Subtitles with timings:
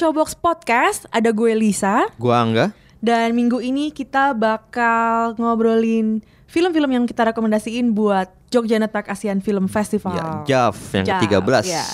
[0.00, 1.04] Showbox Podcast.
[1.12, 2.72] Ada gue Lisa Gua Angga.
[3.04, 9.68] dan minggu ini kita bakal ngobrolin film-film yang kita rekomendasiin buat Jogja Network ASEAN Film
[9.68, 10.16] Festival.
[10.48, 11.64] Ya, JAV yang JAV, ke-13.
[11.68, 11.84] ya.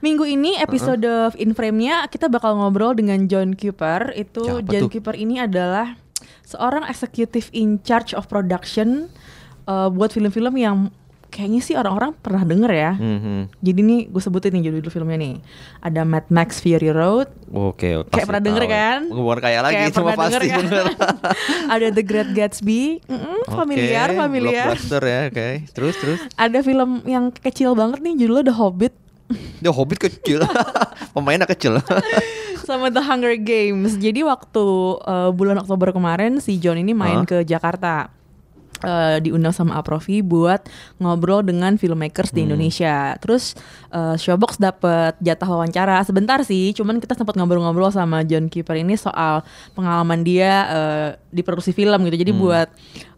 [0.00, 1.04] Minggu ini episode
[1.36, 4.16] In Frame-nya kita bakal ngobrol dengan John Cooper.
[4.16, 4.96] Itu Siapa John tuh?
[4.96, 6.00] Cooper ini adalah
[6.48, 9.12] seorang executive in charge of production
[9.68, 10.88] uh, buat film-film yang
[11.32, 12.92] kayaknya sih orang-orang pernah denger ya.
[13.00, 13.56] Mhm.
[13.64, 15.34] Jadi nih gue sebutin nih judul filmnya nih.
[15.80, 19.00] Ada Mad Max Fury Road, Oke, Kayak pernah denger kan?
[19.08, 20.60] Bukan kayak lagi, Kayak cuma pasti denger kan?
[20.60, 20.86] denger.
[21.74, 24.66] ada The Great Gatsby, Mm-mm, familiar, Oke, familiar.
[24.68, 25.48] Blockbuster ya, oke.
[25.72, 26.20] Terus terus.
[26.36, 28.94] Ada film yang kecil banget nih, judulnya The Hobbit
[29.64, 30.44] Dia Hobbit kecil.
[31.16, 31.80] Pemainnya kecil.
[32.66, 33.98] sama The Hunger Games.
[33.98, 34.64] Jadi waktu
[35.02, 37.28] uh, bulan Oktober kemarin si John ini main Hah?
[37.28, 38.12] ke Jakarta.
[38.82, 40.66] Uh, diundang sama Aprofi buat
[40.98, 42.36] ngobrol dengan filmmakers Hmm.
[42.36, 43.14] di Indonesia.
[43.22, 43.54] Terus
[43.94, 48.98] uh, Showbox dapet jatah wawancara sebentar sih, cuman kita sempat ngobrol-ngobrol sama John Cooper ini
[48.98, 49.46] soal
[49.78, 52.16] pengalaman dia uh, di produksi film gitu.
[52.18, 52.22] Hmm.
[52.26, 52.68] Jadi buat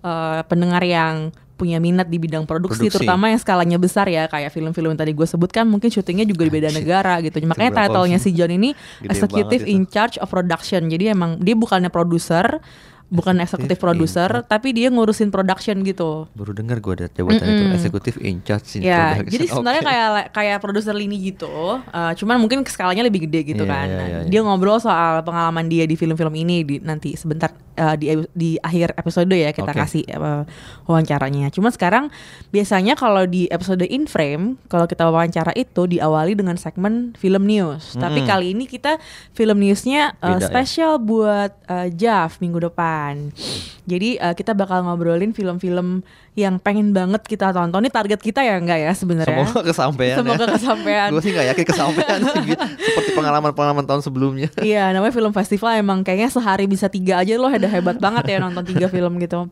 [0.04, 3.06] uh, pendengar yang punya minat di bidang produksi, Produksi.
[3.06, 6.52] terutama yang skalanya besar ya kayak film-film yang tadi gue sebutkan mungkin syutingnya juga di
[6.52, 7.38] beda negara gitu.
[7.46, 10.90] Makanya title-nya si John ini Gede executive in charge of production.
[10.90, 12.58] Jadi emang dia bukannya produser,
[13.08, 16.26] bukan Executive eksekutif produser, tapi dia ngurusin production gitu.
[16.32, 17.76] Baru dengar gua ada jabatan itu Mm-mm.
[17.76, 19.32] eksekutif in charge in Ya, production.
[19.32, 21.78] jadi sebenarnya kayak kayak produser lini gitu.
[21.84, 23.86] Uh, cuman mungkin skalanya lebih gede gitu Iya, kan.
[23.86, 24.30] Nah, iya, iya.
[24.30, 28.96] Dia ngobrol soal pengalaman dia di film-film ini di nanti sebentar uh, di di akhir
[28.96, 29.78] episode ya kita Oke.
[29.78, 30.42] kasih uh,
[30.84, 31.52] wawancaranya.
[31.52, 32.04] Cuman sekarang
[32.50, 37.94] biasanya kalau di episode in frame kalau kita wawancara itu diawali dengan segmen film news.
[37.94, 38.30] Tapi Mm-mm.
[38.30, 38.98] kali ini kita
[39.32, 40.48] film newsnya uh, Beda ya?
[40.48, 42.93] spesial buat uh, JAV minggu depan.
[43.84, 46.00] Jadi uh, kita bakal ngobrolin film-film
[46.34, 47.78] yang pengen banget kita tonton.
[47.78, 49.44] Ini target kita ya enggak ya sebenarnya?
[49.44, 50.16] Semoga kesampaian.
[50.16, 51.08] Semoga kesampaian.
[51.08, 52.42] Gue sih nggak yakin kesampaian sih.
[52.86, 54.48] Seperti pengalaman-pengalaman tahun sebelumnya.
[54.58, 58.38] Iya, namanya film festival emang kayaknya sehari bisa tiga aja loh, udah hebat banget ya
[58.38, 59.46] nonton tiga film gitu.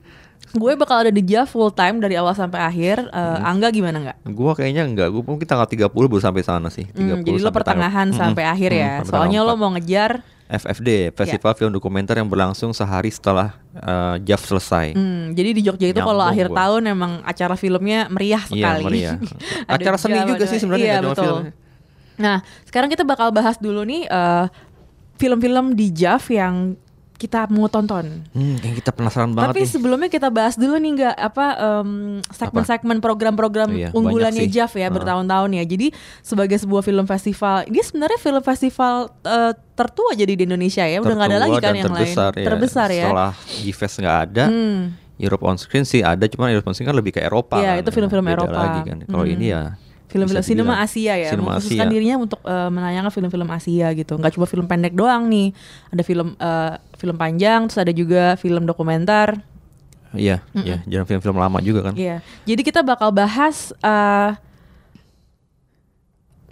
[0.52, 2.98] Gue bakal ada di JAV full time dari awal sampai akhir.
[3.00, 3.46] Eh, Hmm.
[3.46, 4.16] Angga gimana nggak?
[4.28, 6.84] Gua kayaknya enggak, gua mungkin tanggal 30 baru sampai sana sih.
[6.88, 8.54] 30 Hmm, jadi lo sampai pertengahan tanggal- sampai Mm-mm.
[8.54, 8.90] akhir Mm, ya.
[8.98, 9.56] sampai Soalnya lo 4.
[9.56, 10.12] mau ngejar.
[10.44, 14.86] FFD, Festival Film Dokumenter yang berlangsung sehari setelah uh, JAV selesai.
[14.92, 16.56] Hmm, jadi di Jogja itu kalau akhir gua.
[16.72, 18.82] Tahun emang acara filmnya meriah Iya, sekali.
[18.82, 19.16] meriah.
[19.70, 21.22] Ada Acara seni juga ada- sih sebenarnya Iya betul.
[21.22, 21.42] film.
[22.14, 24.46] Nah, sekarang kita bakal bahas dulu nih eh,
[25.14, 26.56] film-film di JAV yang
[27.14, 28.26] kita mau tonton.
[28.28, 29.70] Hmm, yang kita penasaran banget Tapi nih.
[29.70, 31.90] sebelumnya kita bahas dulu nih nggak apa em,
[32.26, 34.42] segmen-segmen program-program Iya, unggulannya.
[34.44, 34.90] JAV ya Heeh.
[34.90, 35.64] bertahun-tahun ya.
[35.64, 40.98] Jadi sebagai sebuah film festival, ini sebenarnya film festival eh, tertua jadi di Indonesia ya.
[40.98, 42.34] Udah nggak ada lagi kan yang terbesar lain.
[42.34, 42.46] ya.
[42.50, 43.06] Terbesar ya.
[43.06, 44.80] Setelah G-Fest nggak ada, Hmm.
[45.22, 47.56] Europe on Screen sih ada, cuma Europe on Screen kan lebih ke Eropa.
[47.56, 48.58] Iya, kan, itu film-film Beda Eropa.
[48.58, 48.98] lagi kan.
[49.06, 49.34] Kalau Hmm.
[49.38, 49.62] ini ya
[50.04, 51.88] Film-film sinema Asia ya, Sinema mengkhususkan Asia.
[51.88, 54.12] dirinya untuk eh, menayangkan film-film Asia gitu.
[54.14, 55.56] Nggak cuma film pendek doang nih,
[55.88, 59.40] ada film eh, film panjang, terus ada juga film dokumenter.
[60.12, 61.94] Iya, iya, jangan film-film lama juga kan.
[61.96, 64.36] Iya, jadi kita bakal bahas eh,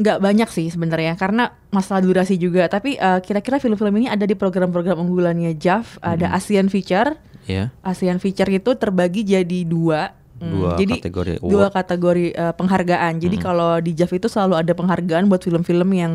[0.00, 2.64] nggak banyak sih sebenarnya karena masalah durasi juga.
[2.64, 6.00] Tapi eh, kira-kira film-film ini ada di program-program unggulannya JAV.
[6.00, 7.12] Ada ASEAN Feature.
[7.50, 7.64] Iya.
[7.82, 10.14] ASEAN Feature itu terbagi jadi dua.
[10.40, 13.20] Hmm, Dua jadi kategori dua kategori eh, penghargaan.
[13.20, 16.12] Jadi kalau di JAV itu selalu ada penghargaan buat film-film yang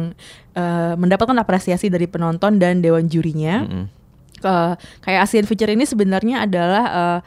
[0.56, 3.70] eh, mendapatkan apresiasi dari penonton dan dewan jurinya.
[3.70, 3.86] Mm-mm.
[4.42, 4.74] Eh,
[5.06, 7.20] kayak ASEAN Feature ini sebenarnya adalah eh,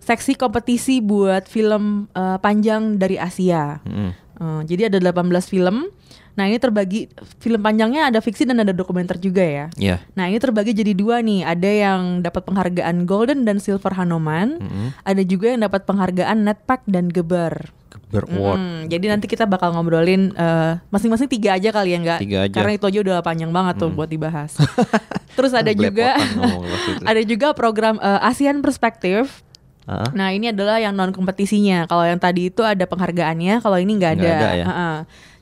[0.00, 3.84] seksi kompetisi buat film eh, panjang dari Asia.
[3.84, 4.10] Mm-mm.
[4.40, 5.92] Eh, jadi ada 18 film.
[6.38, 7.10] Nah, ini terbagi
[7.42, 9.66] film panjangnya ada fiksi dan ada dokumenter juga ya.
[9.76, 9.96] Iya.
[10.14, 11.42] Nah, ini terbagi jadi dua nih.
[11.44, 14.62] Ada yang dapat penghargaan Golden dan Silver Hanoman.
[14.62, 14.86] Mm-mm.
[15.02, 17.74] Ada juga yang dapat penghargaan Netpack dan Geber.
[17.90, 18.58] Geber Award.
[18.58, 22.20] Mm, jadi nanti kita bakal ngobrolin eh, masing-masing tiga aja kali ya nggak?
[22.22, 22.54] Tiga aja.
[22.54, 24.54] Karena itu aja udah panjang banget tuh buat dibahas.
[25.38, 26.14] Terus ada juga
[27.10, 29.30] ada juga program eh, ASEAN Perspective.
[29.90, 31.90] Ah, Nah ini adalah yang non kompetisinya.
[31.90, 34.22] Kalau yang tadi itu ada penghargaannya, kalau ini nggak ada.
[34.22, 34.66] Nggak ada ya?
[34.66, 34.92] Ha-ha.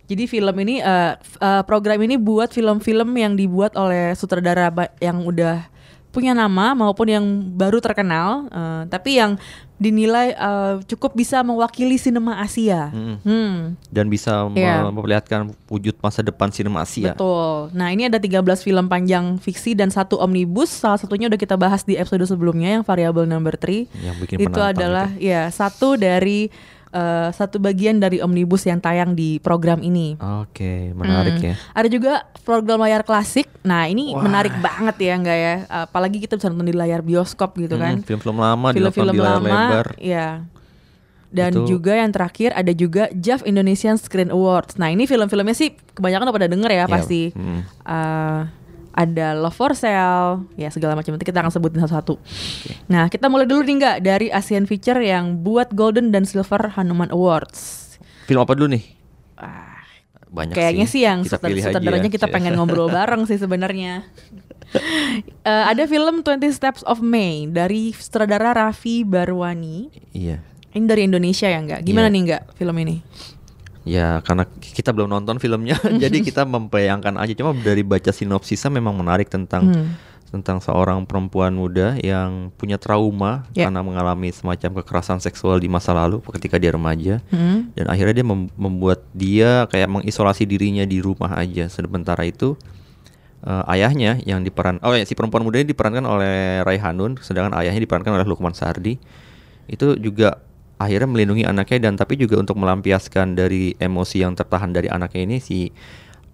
[0.08, 5.20] Jadi film ini eh, f- eh, program ini buat film-film yang dibuat oleh sutradara yang
[5.22, 5.68] udah
[6.08, 9.36] punya nama maupun yang baru terkenal, eh, tapi yang
[9.76, 12.88] dinilai eh, cukup bisa mewakili sinema Asia.
[12.90, 13.20] Mm-mm.
[13.20, 13.56] Hmm.
[13.86, 14.88] dan bisa Iya.
[14.88, 17.12] memperlihatkan wujud masa depan sinema Asia.
[17.12, 17.70] Betul.
[17.70, 20.72] Nah, ini ada 13 film panjang fiksi dan satu omnibus.
[20.72, 23.86] Salah satunya udah kita bahas di episode sebelumnya yang variable number 3.
[23.94, 26.48] Yang bikin itu adalah ya satu dari
[26.88, 30.16] eh, satu bagian dari omnibus yang tayang di program ini.
[30.16, 31.46] Oke, menarik Hmm.
[31.46, 31.54] ya.
[31.72, 32.12] Ada juga
[32.42, 33.44] program layar klasik.
[33.60, 34.22] Nah, ini Wah.
[34.22, 35.54] menarik banget ya enggak ya?
[35.84, 38.00] Apalagi kita bisa nonton di layar bioskop gitu kan.
[38.00, 39.86] Mm, film-film lama Film-film di layar lama, lebar.
[39.98, 40.28] ya.
[41.28, 44.80] Dan Itu- juga yang terakhir ada juga JAV Indonesian Screen Awards.
[44.80, 47.22] Nah, ini film-filmnya sih kebanyakan udah pada denger ya Iya, pasti.
[47.30, 47.60] mm.
[47.84, 48.40] Eh,
[48.98, 52.18] ada Love for Sale, ya segala macam nanti kita akan sebutin satu-satu.
[52.86, 57.08] Nah, kita mulai dulu nih nggak dari Asian Feature yang buat Golden dan Silver Hanuman
[57.08, 57.94] Awards.
[58.26, 58.82] Film apa dulu nih?
[59.38, 59.78] Ah,
[60.28, 62.12] Banyak Kayaknya sih yang pilih aja sutradaranya ya.
[62.12, 64.02] kita pengen ngobrol bareng sih sebenarnya.
[65.40, 69.88] Eh, ada film 20 Steps of May dari sutradara Raffi Barwani.
[70.12, 70.44] Iya.
[70.76, 71.80] Ini dari Indonesia ya enggak?
[71.80, 72.12] Gimana Iya.
[72.12, 73.00] nih enggak film ini?
[73.88, 77.32] Ya karena kita belum nonton filmnya, jadi kita membayangkan aja.
[77.32, 79.88] Cuma dari baca sinopsisnya memang menarik tentang Hmm.
[80.28, 83.64] tentang seorang perempuan muda yang punya trauma Ya.
[83.64, 87.24] karena mengalami semacam kekerasan seksual di masa lalu ketika dia remaja.
[87.32, 87.72] Hmm.
[87.72, 91.72] Dan akhirnya dia mem- membuat dia kayak mengisolasi dirinya di rumah aja.
[91.72, 92.60] Sementara itu
[93.40, 97.56] eh, ayahnya yang diperan oh ya si perempuan muda ini diperankan oleh Rai Hanun, sedangkan
[97.56, 99.00] ayahnya diperankan oleh Lukman Sardi.
[99.64, 100.44] Itu juga
[100.78, 105.38] akhirnya melindungi anaknya dan tapi juga untuk melampiaskan dari emosi yang tertahan dari anaknya ini
[105.42, 105.74] si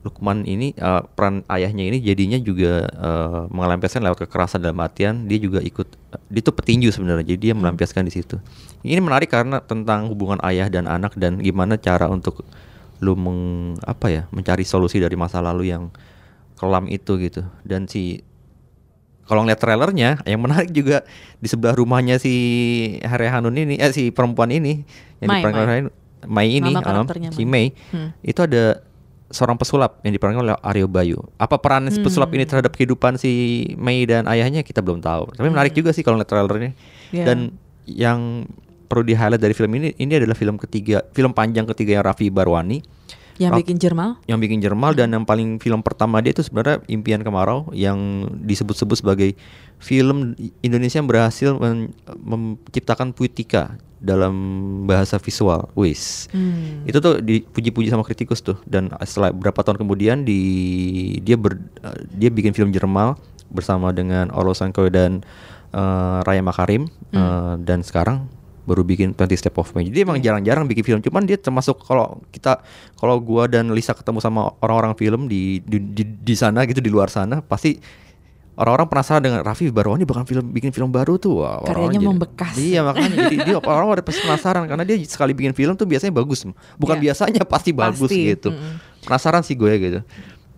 [0.04, 5.40] Lukman ini eh, peran ayahnya ini jadinya juga eh, melampiaskan lewat kekerasan dalam artian dia
[5.40, 5.88] juga ikut
[6.28, 8.36] dia itu petinju sebenarnya jadi dia melampiaskan di situ.
[8.84, 12.44] Ini menarik karena tentang hubungan ayah dan anak dan gimana cara untuk
[13.00, 15.88] lu meng, apa ya mencari solusi dari masa lalu yang
[16.60, 18.22] kelam itu gitu dan si
[19.24, 21.02] kalau ngeliat trailernya yang menarik juga
[21.36, 22.32] di sebelah rumahnya si
[23.02, 24.84] Harry Hanun ini eh si perempuan ini
[25.18, 25.68] yang Mai, diperankan Mai.
[25.68, 25.80] oleh
[26.24, 27.48] Mai ini um, si Mai.
[27.48, 28.08] Mei Hmm.
[28.20, 28.80] itu ada
[29.28, 31.18] seorang pesulap yang diperankan oleh Aryo Bayu.
[31.36, 32.38] Apa peran si pesulap Hmm.
[32.38, 33.32] ini terhadap kehidupan si
[33.76, 35.34] Mei dan ayahnya kita belum tahu.
[35.34, 36.70] Tapi menarik juga sih kalau ngeliat trailernya.
[37.10, 37.24] Iya.
[37.26, 37.38] Dan
[37.84, 38.48] yang
[38.86, 42.30] perlu di highlight dari film ini ini adalah film ketiga, film panjang ketiga yang Raffi
[42.30, 42.84] Barwani
[43.38, 44.10] Yang Raf- bikin Jermal?
[44.30, 49.02] yang bikin Jermal dan yang paling film pertama dia itu sebenarnya Impian Kemarau yang disebut-sebut
[49.02, 49.34] sebagai
[49.82, 51.90] film Indonesia yang berhasil men-
[52.22, 54.34] menciptakan puitika dalam
[54.84, 55.72] bahasa visual.
[55.72, 56.28] Wis.
[56.30, 56.84] Hmm.
[56.84, 60.40] Itu tuh dipuji-puji sama kritikus tuh dan setelah beberapa tahun kemudian di
[61.24, 63.16] dia ber, eh, dia bikin film Jermal
[63.48, 65.24] bersama dengan Orlo Sankoy dan
[65.72, 68.28] eh, Raya Makarim eh, dan sekarang
[68.64, 69.86] baru bikin 20 Step of May.
[69.86, 72.60] Jadi emang jarang-jarang bikin film, cuman dia termasuk kalau kita
[72.94, 76.88] kalau gua dan Lisa ketemu sama orang-orang film di di, di di sana gitu di
[76.88, 77.76] luar sana pasti
[78.54, 81.42] orang-orang penasaran dengan Raffi Barwani bakal film bikin film baru tuh.
[81.42, 82.54] Wah, Karyanya jadi- membekas.
[82.54, 86.14] Iya, makanya jadi dia orang-orang pada pasti penasaran karena dia sekali bikin film tuh biasanya
[86.14, 86.46] bagus.
[86.78, 87.02] Bukan Iya.
[87.10, 88.54] biasanya pasti bagus Pasti, gitu.
[88.54, 89.02] mm-mm.
[89.02, 90.00] Penasaran sih gue gitu.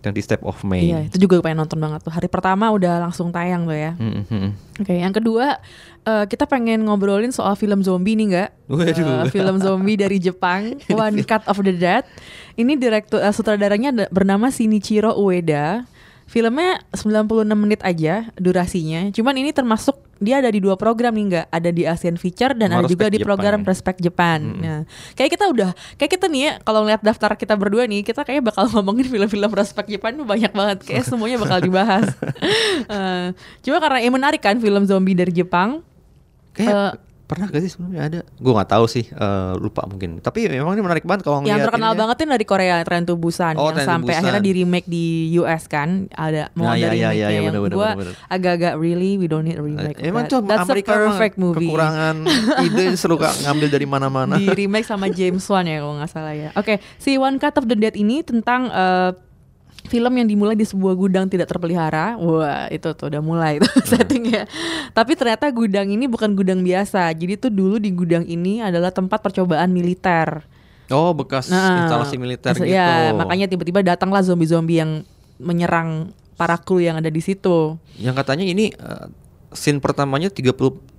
[0.07, 0.87] Yang di Step of May.
[0.87, 2.13] Iya, itu juga pengen nonton banget tuh.
[2.15, 3.91] Hari pertama udah langsung tayang tuh ya.
[3.99, 4.49] Mm, mm, mm.
[4.79, 5.59] Oke, yang kedua
[6.03, 8.49] eh, kita pengen ngobrolin soal film zombie nih nggak?
[8.71, 9.27] Waduh.
[9.27, 12.07] Eh, film zombie dari Jepang, One Cut of the Dead.
[12.55, 15.83] Ini direktur eh, sutradaranya ada- bernama Shinichiro Ueda.
[16.27, 19.07] Filmnya 96 menit aja durasinya.
[19.15, 21.45] Cuman ini termasuk dia ada di dua program nih nggak?
[21.47, 23.67] Ada di Asian Feature dan ada juga di Jepang program ya?
[23.71, 24.39] Respect Japan.
[24.59, 24.81] Nah,
[25.15, 28.43] kayak kita udah kayak kita nih ya kalau ngeliat daftar kita berdua nih, kita kayak
[28.43, 30.77] bakal ngomongin film-film Respect Japan tuh banyak banget.
[30.83, 32.11] Kayak semuanya bakal dibahas.
[32.87, 33.27] Eh,
[33.65, 35.81] cuma karena yang menarik kan film zombie dari Jepang.
[36.55, 38.19] Kayak Eh, pernah gak sih sebelumnya ada?
[38.33, 40.17] Gue nggak tahu sih, eh, lupa mungkin.
[40.17, 42.01] Tapi memang ini menarik banget kalau yang terkenal ininya.
[42.01, 44.21] banget tuh dari Korea to Busan Oh, yang sampai Busan.
[44.23, 45.05] akhirnya di remake di
[45.35, 47.43] US kan ada mau Nah, ada iya, iya, remake iya, yang
[47.99, 48.13] bener.
[48.27, 49.99] agak-agak really we don't need a remake.
[49.99, 51.67] of Emang That's Amerika a perfect movie.
[51.67, 52.15] kekurangan
[52.65, 52.85] ide
[53.17, 54.33] ka- ngambil dari mana-mana.
[54.33, 56.49] di remake sama James Wan ya kalau nggak salah ya.
[56.53, 59.11] Oke, si One Cut of the Dead ini tentang eh,
[59.87, 62.15] film yang dimulai di sebuah gudang tidak terpelihara.
[62.15, 63.87] Wah, itu tuh udah mulai itu Hmm.
[63.93, 64.43] settingnya.
[64.91, 67.09] Tapi ternyata gudang ini bukan gudang biasa.
[67.09, 70.43] Jadi tuh dulu di gudang ini adalah tempat percobaan militer.
[70.87, 72.71] Oh, bekas Nah, instalasi militer maksud- gitu.
[72.73, 74.91] Ya, makanya tiba-tiba datanglah zombie-zombie yang
[75.37, 77.75] menyerang para kru yang ada di situ.
[77.95, 79.05] Yang katanya ini eh,
[79.51, 80.31] scene pertamanya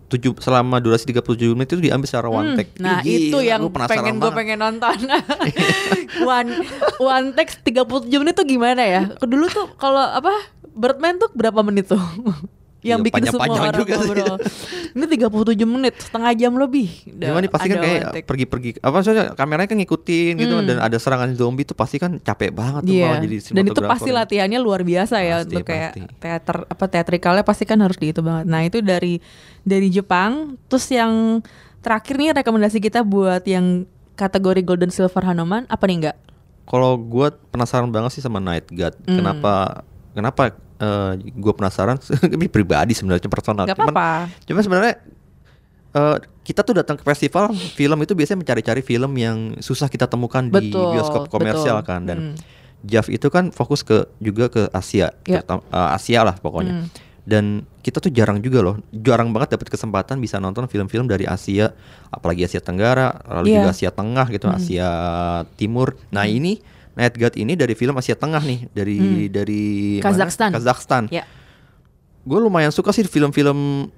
[0.09, 2.73] 37 selama durasi 37 menit itu diambil secara one take.
[2.81, 4.97] Nah Ih, itu gila, yang pengen gue pengen nonton.
[6.25, 6.50] One
[6.97, 9.03] One take 37 menit tuh gimana ya?
[9.21, 10.33] Dulu tuh kalau apa
[10.73, 12.00] Birdman tuh berapa menit tuh
[12.80, 14.00] yang Iya, bikin semua panjang-panjang orang juga sih.
[14.00, 14.37] ngobrol.
[14.88, 16.88] Ini 37 menit, setengah jam lebih.
[17.04, 20.64] Cuma ini pasti kan kayak pergi-pergi apa maksudnya kameranya kan ngikutin gitu Hmm.
[20.64, 23.04] dan ada serangan zombie tuh pasti kan capek banget tuh Iya.
[23.04, 26.02] kalau jadi Dan itu pasti latihannya luar biasa ya Pasti, untuk kayak pasti.
[26.18, 28.47] teater apa teatrikalnya pasti kan harus di itu banget.
[28.47, 29.18] Nah, itu dari
[29.61, 30.54] dari Jepang.
[30.66, 31.42] Terus yang
[31.78, 36.16] terakhir nih rekomendasi kita buat yang kategori Golden Silver Hanoman apa nih enggak?
[36.64, 38.94] Kalau gue penasaran banget sih sama Night God.
[39.02, 39.18] Hmm.
[39.18, 39.82] Kenapa?
[40.12, 40.42] Kenapa
[41.18, 41.99] gue penasaran?
[42.37, 43.64] Ini pribadi sebenarnya personal.
[43.64, 44.11] Gak Cuman- apa-apa.
[44.42, 44.94] Cuma sebenarnya
[45.90, 50.44] eh, kita tuh datang ke festival film itu biasanya mencari-cari film yang susah kita temukan
[50.44, 51.88] di Betul, bioskop komersial betul.
[51.88, 52.37] kan dan Hmm.
[52.78, 55.42] JAV itu kan fokus ke juga ke Asia, Ya.
[55.42, 56.75] terutama- eh, Asia lah pokoknya.
[56.78, 56.88] Hmm.
[57.25, 57.44] Dan
[57.82, 61.75] kita tuh jarang juga loh, jarang banget dapat kesempatan bisa nonton film-film dari Asia,
[62.08, 63.56] apalagi Asia Tenggara, lalu Iya.
[63.58, 64.88] juga Asia Tengah gitu, Asia
[65.54, 65.92] Timur.
[66.08, 66.56] Nah ini
[66.99, 69.31] Night God ini dari film Asia Tengah nih, dari Hmm.
[69.31, 69.62] dari
[69.97, 70.05] mana?
[70.05, 70.50] Kazakhstan.
[70.50, 71.23] Kazakhstan Ya.
[72.21, 73.88] gue lumayan suka sih film-film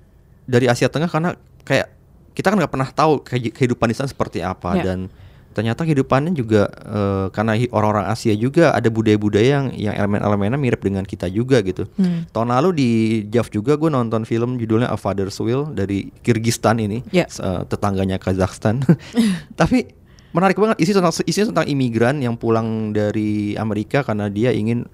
[0.44, 1.88] dari Asia Tengah karena kayak
[2.30, 4.84] kita kan nggak pernah tahu kehi- kehidupan di sana seperti apa Ya.
[4.86, 5.10] dan
[5.50, 11.02] ternyata kehidupannya juga eh, karena orang-orang Asia juga ada budaya-budaya yang yang elemen-elemennya mirip dengan
[11.02, 11.90] kita juga gitu.
[11.96, 12.22] Hmm.
[12.28, 12.90] Tahun lalu di
[13.26, 17.26] JAV juga gue nonton film judulnya A Father's Will dari Kyrgyzstan ini, Ya.
[17.26, 18.78] s- eh, tetangganya Kazakhstan.
[19.58, 19.90] Tapi
[20.30, 24.86] menarik banget isi tentang isinya tentang imigran yang pulang dari Amerika karena dia ingin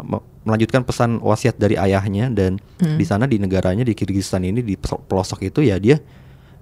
[0.00, 2.96] me- melanjutkan pesan wasiat dari ayahnya dan Hmm.
[2.96, 6.02] di sana di negaranya di Kyrgyzstan ini di pelosok- itu ya dia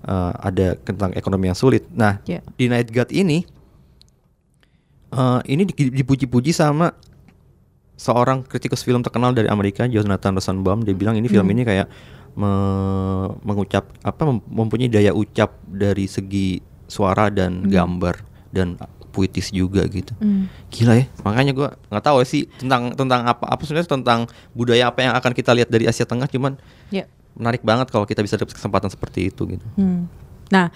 [0.00, 1.84] eh, ada tentang ekonomi yang sulit.
[1.90, 2.40] Nah Ya.
[2.54, 3.44] di Night God ini
[5.10, 6.92] eh, ini di- dipuji-puji sama
[7.94, 11.52] seorang kritikus film terkenal dari Amerika Jonathan Rosenbaum dia bilang ini film Hmm.
[11.52, 11.86] ini kayak
[12.32, 18.20] me- mengucap apa mem- mempunyai daya ucap dari segi suara dan gambar
[18.50, 18.74] dan
[19.10, 20.46] puitis juga gitu Hmm.
[20.68, 24.20] gila ya makanya gua nggak tahu sih tentang tentang apa apa sebenarnya tentang
[24.52, 26.54] budaya apa yang akan kita lihat dari Asia Tengah cuman
[26.90, 27.10] Ya.
[27.34, 30.06] menarik banget kalau kita bisa dapat kesempatan seperti itu gitu Hmm.
[30.50, 30.70] Nah,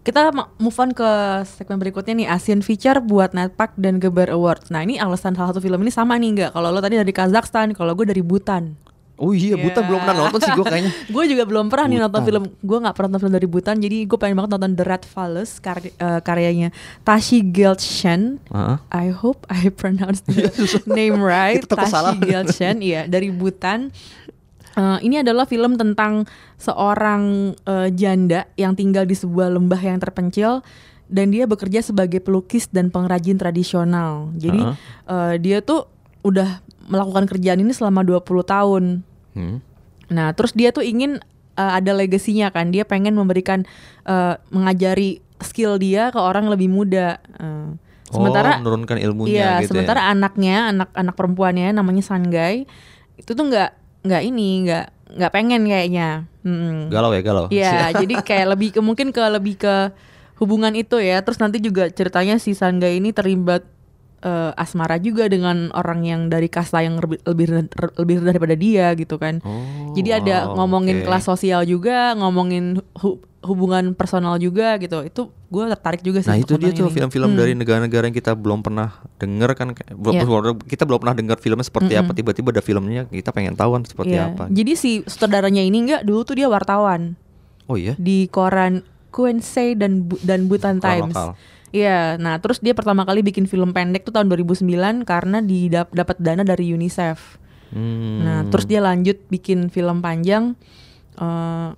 [0.00, 1.10] kita move on ke
[1.44, 4.70] segmen berikutnya nih Asian Feature buat Netpack dan Geber Awards.
[4.70, 6.50] Nah, ini alasan salah satu film ini sama nih enggak?
[6.50, 8.78] Kalau lo tadi dari Kazakhstan, kalau gue dari Bhutan.
[9.18, 9.84] Oh iya Buta Ya.
[9.84, 12.42] belum pernah nonton sih gua kayaknya gue juga belum pernah nih nonton film.
[12.60, 15.52] Gue nggak pernah nonton film dari Bhutan, jadi gue pengen banget nonton The Red Palace
[15.58, 16.68] karya- eh, karyanya
[17.02, 18.38] Tashi Gelchen.
[18.46, 18.76] Heeh.
[18.88, 20.46] I hope I pronounce the
[20.88, 21.58] name right.
[21.60, 23.90] Tashi Gelchen, iya dari Bhutan.
[24.70, 26.22] Eh, ini adalah film tentang
[26.56, 27.22] seorang
[27.58, 30.62] eh, janda yang tinggal di sebuah lembah yang terpencil
[31.06, 34.30] dan dia bekerja sebagai pelukis dan pengrajin tradisional.
[34.34, 34.76] Jadi Heeh.
[35.08, 35.88] eh, dia tuh
[36.20, 38.84] udah melakukan kerjaan ini selama 20 tahun.
[39.38, 39.62] Hmm.
[40.10, 41.22] Nah, terus dia tuh ingin
[41.54, 42.74] uh, ada legasinya kan.
[42.74, 43.62] Dia pengen memberikan
[44.02, 47.22] uh, mengajari skill dia ke orang yang lebih muda.
[47.38, 47.78] Uh,
[48.08, 50.16] sementara oh, menurunkan ilmunya iya, gitu sementara ya.
[50.16, 52.64] anaknya, anak-anak perempuannya namanya Sangai
[53.20, 53.70] itu tuh nggak
[54.08, 54.86] nggak ini, nggak
[55.20, 56.08] nggak pengen kayaknya.
[56.48, 56.88] Mm.
[56.88, 59.92] galau ya galau Iya, jadi kayak lebih ke mungkin ke lebih ke
[60.40, 61.20] hubungan itu ya.
[61.20, 63.68] Terus nanti juga ceritanya si Sangga ini terlibat
[64.20, 67.46] eh, asmara juga dengan orang yang dari kasta yang lebih lebih
[67.96, 69.38] lebih rendah daripada dia gitu kan.
[69.40, 71.04] Oh, Jadi ada wow, ngomongin oke.
[71.04, 75.00] kelas sosial juga, ngomongin hu- hubungan personal juga gitu.
[75.00, 76.28] Itu gue tertarik juga sih.
[76.28, 77.38] Nah itu dia tuh film-film Hmm.
[77.38, 80.26] dari negara-negara yang kita belum pernah denger kan belum- Iya.
[80.66, 82.18] kita belum pernah dengar filmnya seperti apa Mm-mm.
[82.18, 84.28] tiba-tiba ada filmnya kita pengen tahu kan seperti Iya.
[84.28, 87.14] apa Jadi si sutradaranya ini enggak dulu tuh dia wartawan
[87.64, 91.10] oh iya di koran Kuensei dan Bu- dan Butan Times.
[91.10, 91.32] lokal.
[91.68, 96.16] Iya, nah terus dia pertama kali bikin film pendek tuh tahun 2009 karena didap- dapat
[96.16, 97.36] dana dari UNICEF.
[97.68, 98.24] Hmm.
[98.24, 100.56] Nah, terus dia lanjut bikin film panjang
[101.20, 101.70] eh,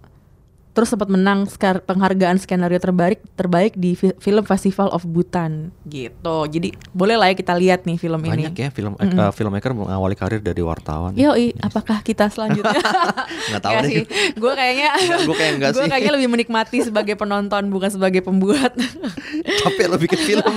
[0.70, 6.46] terus sempat menang penghargaan skenario terbaik terbaik di fi- film Festival of Bhutan gitu.
[6.46, 8.62] Jadi boleh lah ya kita lihat nih film banyak ini.
[8.66, 12.78] ya film eh, filmmaker mengawali karir dari wartawan Yo, apakah kita selanjutnya?
[13.50, 14.02] nggak tahu deh sih.
[14.38, 14.88] Gue kayaknya
[15.28, 15.90] Gua kayak gua sih.
[15.90, 18.72] kayaknya lebih menikmati sebagai penonton bukan sebagai pembuat.
[19.60, 20.54] capek lo bikin film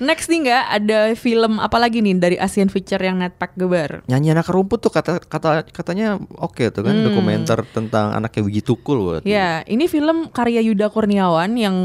[0.00, 4.06] Next nih nggak ada film apa lagi nih dari Asian Feature yang Netpack Gebar?
[4.06, 7.04] nyanyi anak rumput tuh kata kata katanya oke tuh kan Hmm.
[7.04, 11.76] dokumenter tentang anaknya Wiji Tukul buat Ya, ini film karya Yuda Kurniawan yang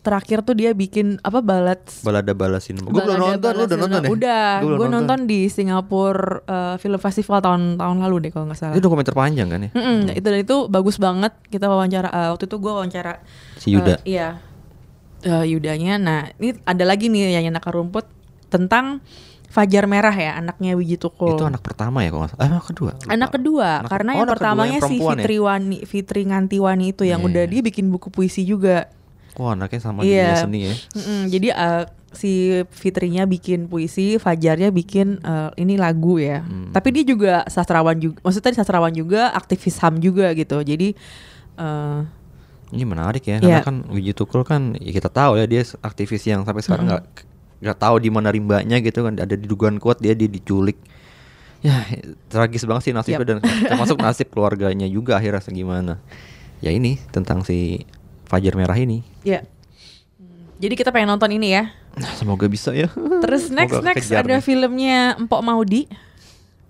[0.00, 4.08] terakhir tuh dia bikin apa balad balada balasin gue belum nonton lu udah nonton ya
[4.08, 8.72] Udah, gue nonton di Singapura eh, Film Festival tahun tahun lalu deh kalau nggak salah.
[8.72, 11.36] itu dokumenter panjang kan ya Mm-mm, itu dan itu bagus banget.
[11.44, 13.12] Kita wawancara eh, waktu itu gue wawancara
[13.54, 14.00] Si Yuda.
[14.00, 14.40] eh, iya.
[15.20, 15.96] Eh, Yudanya.
[15.96, 18.08] Nah, ini ada lagi nih yang Naka Rumput
[18.48, 19.04] tentang
[19.46, 21.34] Fajar Merah ya, anaknya Wiji Tukul.
[21.34, 23.10] itu anak pertama ya kalau nggak salah eh, anak kedua Lupa.
[23.10, 25.02] Anak kedua, Anak- karena oh, yang anak kedua pertamanya yang si ya?
[25.10, 27.50] Fitri Wani, Fitri Ngantiwani itu yang Iya, udah iya.
[27.50, 28.86] dia bikin buku puisi juga.
[29.34, 30.26] Wah anaknya sama Iya.
[30.38, 32.32] dunia seni ya Mm-mm, jadi eh, si
[32.68, 36.46] Fitrinya bikin puisi, Fajarnya bikin eh, ini lagu ya.
[36.70, 40.62] Tapi dia juga sastrawan juga, maksudnya dia sastrawan juga, aktivis HAM juga gitu.
[40.62, 40.94] Jadi
[41.56, 41.98] eh,
[42.70, 43.60] Ini menarik ya, Iya.
[43.60, 47.04] karena kan Wiji Tukul kan ya kita tahu ya dia aktivis yang sampai sekarang nggak
[47.60, 50.78] nggak tahu di mana rimbanya gitu kan ada dugaan kuat dia dia diculik.
[51.60, 51.84] Ya
[52.26, 56.00] tragis banget sih nasibnya dan termasuk nasib keluarganya juga akhirnya segimana.
[56.60, 57.84] Ya ini tentang si
[58.24, 59.02] Fajar Merah ini.
[59.20, 59.42] ya.
[60.56, 61.72] Jadi kita pengen nonton ini ya.
[61.96, 62.92] Nah, semoga bisa ya.
[62.92, 64.44] Terus next Semoga next ada nih.
[64.44, 65.88] filmnya Empok Maudi.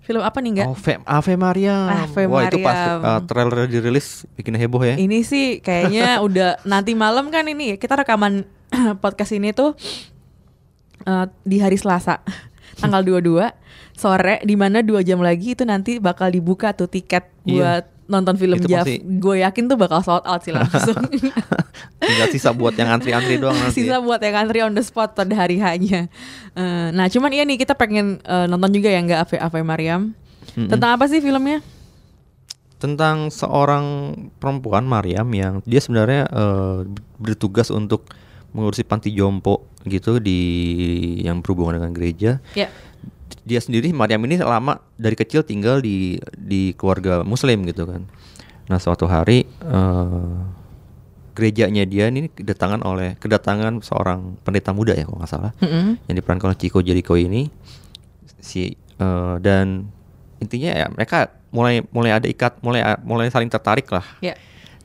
[0.01, 0.67] Film apa nih enggak?
[0.73, 2.03] Ave, Ave Maria.
[2.03, 4.97] Ave Wah itu pas uh, trailer dirilis bikin heboh ya.
[4.97, 8.41] Ini sih kayaknya udah nanti malam kan ini kita rekaman
[9.03, 9.77] podcast ini tuh
[11.05, 12.17] eh, di hari Selasa
[12.81, 13.45] tanggal 22
[13.93, 17.53] sore di mana dua jam lagi itu nanti bakal dibuka tuh tiket Iya.
[17.53, 18.83] buat nonton film Itu Jav.
[18.99, 20.99] Gue yakin tuh bakal sold out sih langsung.
[22.03, 23.87] Tinggal sisa buat yang antri-antri doang nanti.
[23.87, 26.11] Sisa buat yang antri on the spot pada hari hanya.
[26.51, 30.11] Eh, nah cuman iya nih kita pengen eh, nonton juga ya nggak Ave Ave Mariam.
[30.59, 30.67] Mm-mm.
[30.67, 31.63] Tentang apa sih filmnya?
[32.81, 36.79] tentang seorang perempuan Mariam yang dia sebenarnya eh,
[37.21, 38.09] bertugas untuk
[38.51, 40.41] mengurusi panti jompo gitu di
[41.23, 42.31] yang berhubungan dengan gereja.
[42.57, 42.73] Ya.
[43.41, 48.05] Dia sendiri Mariam ini lama dari kecil tinggal di di keluarga Muslim gitu kan.
[48.69, 50.37] Nah suatu hari eh,
[51.31, 55.95] gerejanya dia ini kedatangan oleh kedatangan seorang pendeta muda ya kalau nggak salah Mm-mm.
[56.11, 57.47] yang diperankan oleh Chico Jericho ini
[58.43, 59.87] si eh, dan
[60.43, 64.35] intinya ya mereka mulai mulai ada ikat mulai mulai saling tertarik lah Ya.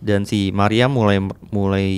[0.01, 1.19] Dan si Maria mulai
[1.51, 1.89] mulai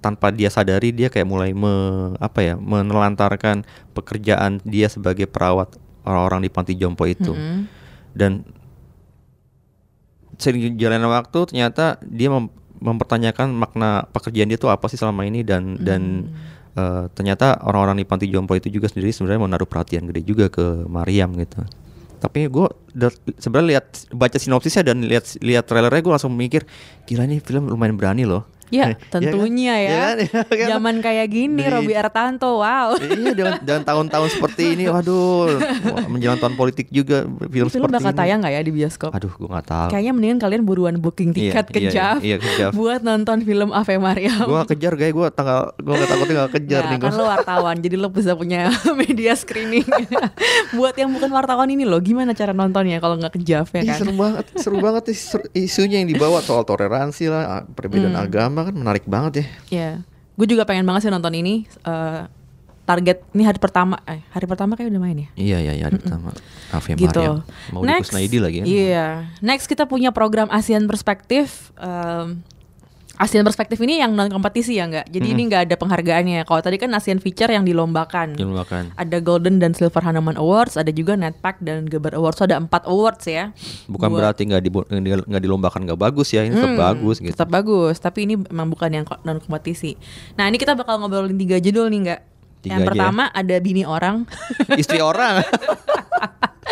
[0.00, 1.72] tanpa dia sadari dia kayak mulai me,
[2.18, 7.32] apa ya menelantarkan pekerjaan dia sebagai perawat orang-orang di panti jompo itu.
[7.32, 7.68] Mm-mm.
[8.12, 8.44] dan
[10.36, 12.50] seiring jalannya waktu ternyata dia mem-
[12.82, 16.02] mempertanyakan makna pekerjaan dia itu apa sih selama ini dan dan
[16.74, 20.82] eh, ternyata orang-orang di panti jompo itu juga sendiri sebenarnya menaruh perhatian gede juga ke
[20.90, 21.62] Mariam gitu
[22.22, 22.70] tapi gue
[23.42, 26.62] sebenarnya lihat baca sinopsisnya dan lihat lihat trailernya gue langsung mikir
[27.02, 29.20] gila nih film lumayan berani loh Ya, kan?
[29.20, 29.90] tentunya ya.
[29.92, 30.16] kan?
[30.32, 30.68] Ya kan?
[30.72, 32.96] Zaman kayak gini, Di- Robi Artanto, wow.
[32.96, 35.60] iya dengan, dengan tahun-tahun seperti ini waduh
[36.12, 39.10] menjelang tahun politik juga film, Film seperti bakal ini tayang nggak ya di bioskop?
[39.12, 42.36] aduh gue nggak tahu Kayaknya mendingan kalian buruan booking Iya, tiket ke iya, Jav iya,
[42.36, 42.70] ke Jav.
[42.72, 44.32] buat nonton film Ave Maria.
[44.34, 47.12] gue gak kejar guys gue tanggal gue gak takut tinggal kejar Nah, nih gue kan
[47.12, 49.84] lo wartawan, jadi lo bisa punya media screening.
[50.72, 53.86] buat yang bukan wartawan ini lo, gimana cara nontonnya kalau nggak ke Jav ya Ih,
[53.86, 53.98] kan?
[53.98, 55.02] seru banget seru banget
[55.52, 58.24] isunya yang dibawa soal toleransi lah ah, perbedaan Hmm.
[58.24, 59.90] agama kan menarik banget ya Ya,
[60.34, 61.64] gue juga pengen banget sih nonton ini.
[61.82, 62.22] Eh,
[62.82, 65.28] target ini hari pertama, eh hari pertama kayak udah main ya.
[65.38, 66.34] iya iya iya ada pertama
[66.74, 67.22] Ave gitu.
[67.70, 69.06] Mau Kusnaidi lagi kan Iya.
[69.38, 71.70] Next kita punya program ASEAN Perspektif.
[71.78, 72.42] Em,
[73.22, 75.06] ASEAN Perspektif ini yang non kompetisi ya nggak?
[75.06, 76.42] Jadi ini nggak ada penghargaannya.
[76.42, 78.34] Kalau tadi kan ASEAN Feature yang dilombakan.
[78.34, 82.34] dilombakan Ada Golden dan Silver Hanuman Awards, ada juga Netpack dan Geber Awards.
[82.34, 83.54] So, ada empat awards ya.
[83.86, 87.30] bukan Buat- berarti nggak dibo- nggak dilombakan nggak bagus ya ini tetap Hmm, bagus gitu
[87.30, 89.94] Tetap bagus, tapi ini memang bukan yang non kompetisi.
[90.34, 92.20] Nah ini kita bakal ngobrolin tiga judul nih nggak?
[92.60, 92.90] Tiga yang aja ya.
[92.90, 94.26] pertama ada bini orang.
[94.82, 95.42] istri orang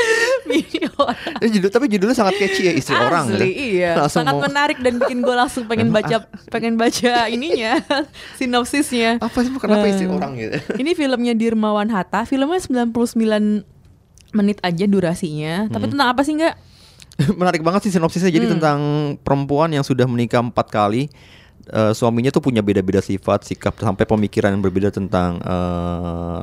[0.49, 1.17] bini orang.
[1.43, 3.39] Judul tapi judulnya sangat catchy ya istri orang gitu.
[3.39, 3.91] Asli, iya.
[4.01, 6.17] Langsung Sangat mau- menarik dan bikin gue langsung pengen baca
[6.55, 7.79] pengen baca ininya
[8.35, 9.19] sinopsisnya.
[9.19, 12.23] apa sih kenapa istri Eh, orang gitu Ini filmnya Dirmawan Hatta.
[12.23, 13.63] Filmnya 99
[14.31, 15.67] menit aja durasinya.
[15.67, 15.93] Tapi Hmm.
[15.93, 16.57] tentang apa sih nggak?
[17.31, 18.55] menarik banget sih sinopsisnya jadi Hmm.
[18.57, 18.79] tentang
[19.19, 21.13] perempuan yang sudah menikah empat kali
[21.63, 26.43] Eh, suaminya tuh punya beda-beda sifat sikap sampai pemikiran yang berbeda tentang eh,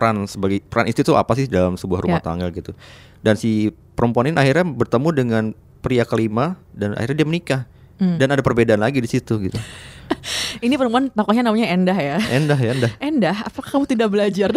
[0.00, 2.24] peran sebagai peran istri itu apa sih dalam sebuah rumah Ya.
[2.24, 2.72] tangga gitu
[3.20, 5.44] dan si perempuan ini akhirnya bertemu dengan
[5.78, 7.62] pria kelima dan akhirnya dia menikah
[8.00, 8.16] Hmm.
[8.16, 9.60] dan ada perbedaan lagi di situ gitu
[10.64, 12.16] Ini perempuan tokohnya namanya Endah ya.
[12.32, 14.48] endah ya endah Endah, apakah kamu tidak belajar?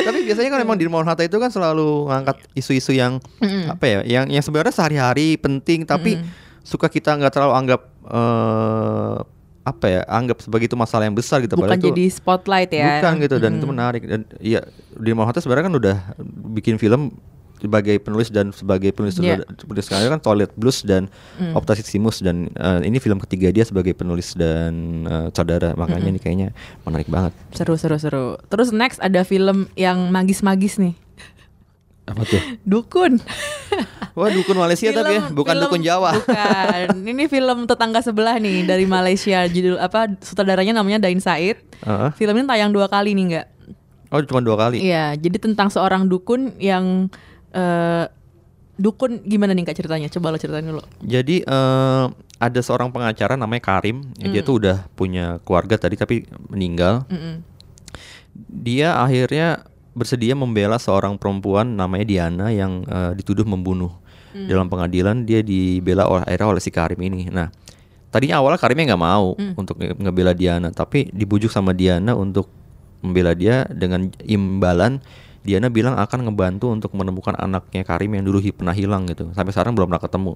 [0.00, 3.68] tapi biasanya kan memang di Mohon Hatta itu kan selalu ngangkat isu-isu yang Mm-mm.
[3.68, 6.28] apa ya yang yang sebenarnya sehari-hari penting tapi Mm-mm.
[6.60, 9.16] suka kita nggak terlalu anggap eh
[9.60, 12.98] apa ya anggap sebagai itu masalah yang besar gitu Bukan itu jadi spotlight ya.
[12.98, 13.72] bukan gitu dan itu Mm.
[13.72, 15.96] menarik dan ya di Hatta sebenarnya kan udah
[16.50, 17.12] bikin film
[17.60, 19.44] sebagai penulis dan sebagai penulis Iya.
[19.44, 21.52] penulis sekarang kan Toilet Blues dan Mm.
[21.52, 24.72] Optasi Simus dan eh, ini film ketiga dia sebagai penulis dan
[25.04, 28.40] eh, saudara makanya ini kayaknya menarik banget Seru seru seru.
[28.48, 30.96] Terus next ada film yang magis-magis nih.
[32.10, 33.22] Apa tuh Dukun.
[34.12, 36.86] wah dukun Malaysia tapi ya Film- bukan film- dukun Jawa Bukan.
[37.06, 39.46] Ini film tetangga sebelah nih dari Malaysia.
[39.46, 40.10] Judul apa?
[40.18, 41.62] Sutradaranya namanya Dain Said.
[41.80, 42.10] Heeh.
[42.14, 43.46] Film ini tayang dua kali nih nggak?
[44.10, 45.14] oh cuma dua kali Iya.
[45.14, 47.06] Jadi tentang seorang dukun yang
[47.50, 48.06] eh,
[48.74, 50.08] Dukun gimana nih kak ceritanya?
[50.08, 50.80] Coba lo ceritain dulu.
[51.00, 52.04] Jadi eh,
[52.40, 57.04] ada seorang pengacara namanya Karim, ya, dia tuh udah punya keluarga tadi tapi meninggal.
[57.06, 57.44] Mm-mm.
[58.48, 59.68] Dia akhirnya
[60.00, 63.92] bersedia membela seorang perempuan namanya Diana yang eh, dituduh membunuh.
[64.30, 67.26] Dalam pengadilan dia dibela oleh akhirnya oleh si Karim ini.
[67.34, 67.50] Nah,
[68.14, 72.46] tadinya awalnya Karimnya nggak mau untuk nge- ngebela Diana, tapi dibujuk sama Diana untuk
[73.02, 75.02] membela dia dengan imbalan
[75.40, 79.32] Diana bilang akan ngebantu untuk menemukan anaknya Karim yang dulu pernah hilang gitu.
[79.32, 80.32] Sampai sekarang belum pernah ketemu.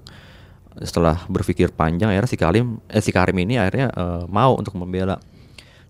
[0.83, 5.21] Setelah berpikir panjang akhirnya si Karim eh, si Karim ini akhirnya eh, mau untuk membela.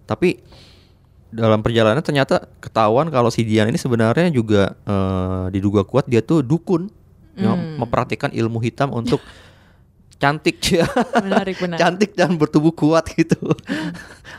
[0.05, 0.38] Tapi
[1.36, 6.39] dalam perjalanan ternyata ketahuan kalau si Diana ini sebenarnya juga eh, diduga kuat dia tuh
[6.39, 6.88] dukun
[7.36, 9.19] yang mempraktikkan ilmu hitam untuk
[10.15, 10.88] cantik ya.
[11.28, 11.76] Menarik benar.
[11.76, 13.36] cantik dan bertubuh kuat gitu.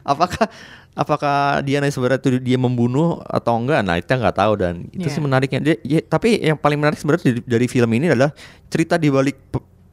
[0.03, 0.49] apakah
[0.97, 3.85] apakah Diana sebenarnya itu dia membunuh atau enggak?
[3.85, 5.25] Nah, kita nggak tahu dan itu sih Iya.
[5.29, 5.61] menariknya.
[5.61, 8.33] Dia, ya, tapi yang paling menarik sebenarnya dari, dari film ini adalah
[8.67, 9.37] cerita di balik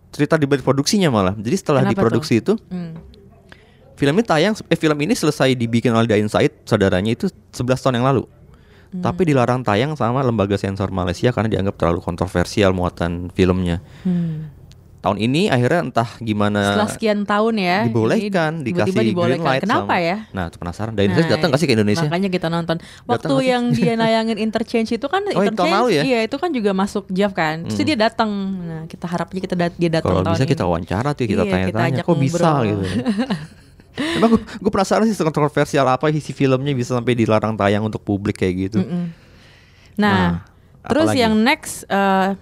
[0.10, 1.36] cerita di balik produksinya malah.
[1.36, 2.96] Jadi setelah Kenapa diproduksi itu Hmm.
[3.94, 7.96] Film ini tayang eh film ini selesai dibikin oleh Dain Said saudaranya itu 11 tahun
[7.98, 8.24] yang lalu.
[8.90, 9.02] Hmm.
[9.02, 13.82] Tapi dilarang tayang sama lembaga sensor Malaysia karena dianggap terlalu kontroversial muatan filmnya.
[14.02, 14.54] Hmm.
[15.00, 19.60] Tahun ini akhirnya entah gimana Setelah sekian tahun ya, dibolehkan, ini dikasih tiba-tiba green light
[19.60, 20.18] Kenapa sama- ya?
[20.32, 20.94] Nah, itu penasaran.
[20.96, 22.08] Dain Said Nah, datang gak sih ke Indonesia?
[22.08, 22.78] Makanya kita nonton.
[23.04, 23.46] Waktu sih?
[23.46, 26.04] yang dia nayangin interchange itu kan Oh, interchange, lalu ya?
[26.06, 27.68] iya itu kan juga masuk Jeff kan.
[27.68, 27.88] Terus Hmm.
[27.90, 28.32] dia datang.
[28.56, 30.52] Nah, kita harapnya kita dat- dia datang Kalau bisa ini.
[30.56, 31.88] kita wawancara tuh, kita Iya, tanya-tanya.
[32.00, 32.86] ajak Kok bisa gitu?
[33.96, 38.56] Emang gue penasaran sih kontroversial apa isi filmnya bisa sampai dilarang tayang untuk publik kayak
[38.68, 38.80] gitu.
[38.80, 39.14] Mm-mm.
[39.96, 40.30] Nah, Nah,
[40.84, 41.22] terus apalagi?
[41.22, 42.34] yang next eh,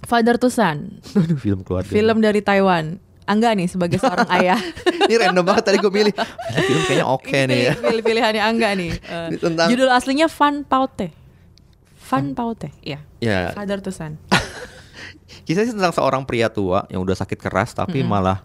[0.00, 1.86] Father to Son, Aduh, film keluarga.
[1.86, 2.98] film dari Taiwan.
[3.24, 4.56] Angga nih sebagai seorang ayah.
[5.04, 6.16] Ini random banget tadi gue milih.
[6.56, 7.72] film kayaknya oke nih ya.
[7.76, 8.92] Pilih pilihannya Angga nih.
[9.28, 11.12] Ini tentang- Judul aslinya Fan Paute.
[11.94, 13.04] Fan Paute, iya.
[13.18, 14.16] Ya, Father to Son.
[15.44, 18.40] kisahnya tentang seorang pria tua yang udah sakit keras tapi malah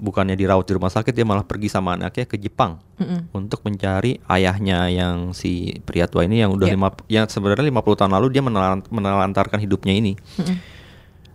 [0.00, 3.28] bukannya dirawat di rumah sakit dia malah pergi sama anaknya ke Jepang Mm-mm.
[3.30, 6.74] untuk mencari ayahnya yang si pria tua ini yang udah Iya.
[6.74, 10.16] lima yang sebenarnya 50 tahun lalu dia menelan- menelantarkan hidupnya ini.
[10.16, 10.56] Mm-mm.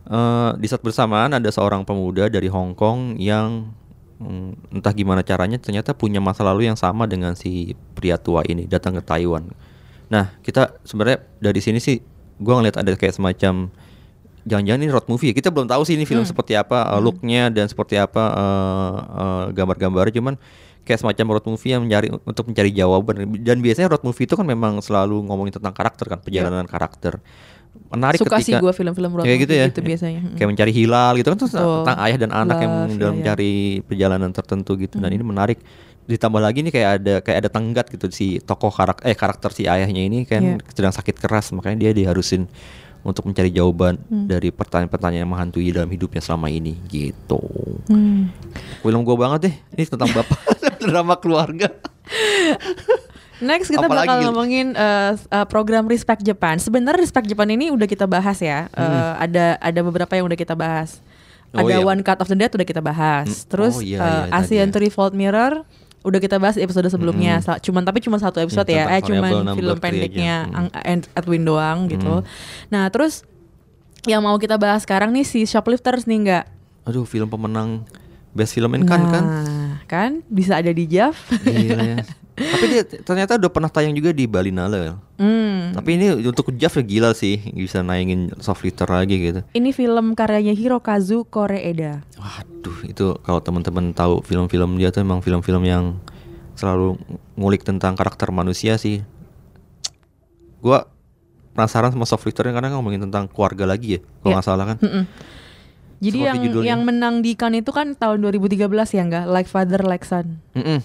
[0.06, 3.74] Eh, di saat bersamaan ada seorang pemuda dari Hong Kong yang
[4.18, 8.66] mm, entah gimana caranya ternyata punya masa lalu yang sama dengan si pria tua ini
[8.66, 9.50] datang ke Taiwan.
[10.10, 11.98] Nah kita sebenarnya dari sini sih
[12.38, 13.74] gua ngeliat ada kayak semacam
[14.46, 15.36] jangan-jangan ini road movie ya.
[15.36, 19.46] Kita belum tahu sih ini film seperti apa eh, looknya dan seperti apa eh, eh,
[19.58, 20.36] gambar-gambarnya cuman
[20.86, 24.46] kayak semacam road movie yang mencari untuk mencari jawaban dan biasanya road movie itu kan
[24.46, 27.18] memang selalu ngomongin tentang karakter kan perjalanan karakter
[27.92, 30.22] menarik Suka sih ketika gue film-film road kayak gitu movie ya gitu biasanya.
[30.24, 30.36] Mm.
[30.38, 31.76] kayak mencari hilal gitu kan terus Betul.
[31.84, 33.12] tentang ayah dan anak yang Love, dalam iya, iya.
[33.20, 33.54] mencari
[33.84, 35.60] perjalanan tertentu gitu dan ini menarik
[36.06, 39.66] ditambah lagi nih kayak ada kayak ada tenggat gitu si tokoh karakter eh karakter si
[39.66, 40.70] ayahnya ini kan Iya.
[40.70, 42.46] sedang sakit keras makanya dia diharusin
[43.06, 44.26] untuk mencari jawaban Hmm.
[44.26, 47.40] dari pertanyaan-pertanyaan yang menghantui dalam hidupnya selama ini gitu
[47.86, 48.34] Hmm.
[48.82, 50.42] film gue banget deh ini tentang bapak
[50.82, 51.70] drama keluarga
[53.36, 54.26] Next kita Apalagi, bakal Gil?
[54.26, 56.56] ngomongin uh, uh, program Respect Japan.
[56.56, 58.72] Sebenarnya Respect Japan ini udah kita bahas ya.
[58.72, 61.04] Uh, ada ada beberapa yang udah kita bahas.
[61.52, 61.60] Hmm.
[61.60, 61.84] Oh, ada iya.
[61.84, 63.28] One Cut of the Dead udah kita bahas.
[63.28, 63.48] Hmm.
[63.52, 64.74] Terus Oh, iya, uh, iya, tadi Asian ya.
[64.74, 65.68] Threefold Mirror
[66.06, 67.42] udah kita bahas di episode sebelumnya.
[67.42, 68.86] Sa- Cuman tapi cuma satu episode ya.
[68.86, 68.94] Hmm.
[68.94, 70.60] tentang Eh cuman number film pendeknya aja.
[70.70, 70.70] Hmm.
[70.86, 72.22] Ed- Edwin doang gitu.
[72.70, 73.26] Nah, terus
[74.06, 76.46] yang mau kita bahas sekarang nih si Shoplifters nih enggak?
[76.86, 77.82] aduh film pemenang
[78.30, 81.18] best film in Cannes kan Nah, kan bisa ada di Jav.
[81.42, 82.06] Ya.
[82.36, 85.00] Tapi dia ternyata udah pernah tayang juga di Balinale.
[85.16, 85.72] hmm.
[85.72, 89.40] Tapi ini untuk Jeff ya gila sih bisa nayangin soft litter lagi gitu.
[89.50, 92.04] Ini film karyanya Hirokazu Koreeda.
[92.16, 95.96] Waduh, itu kalau teman-teman tahu film-film dia tuh emang film-film yang
[96.54, 97.00] selalu
[97.34, 99.00] ngulik tentang karakter manusia sih.
[100.60, 100.88] Gua
[101.52, 104.34] penasaran sama soft litternya karena kan ngomongin tentang keluarga lagi ya, kalau Iya.
[104.34, 104.78] nggak salah kan.
[104.82, 105.04] Mm-mm.
[105.96, 106.68] Jadi Seperti yang judulnya.
[106.68, 109.26] yang menang di Cannes itu kan tahun 2013 ya enggak?
[109.26, 110.44] Like Father Like Son.
[110.52, 110.84] Mm-mm.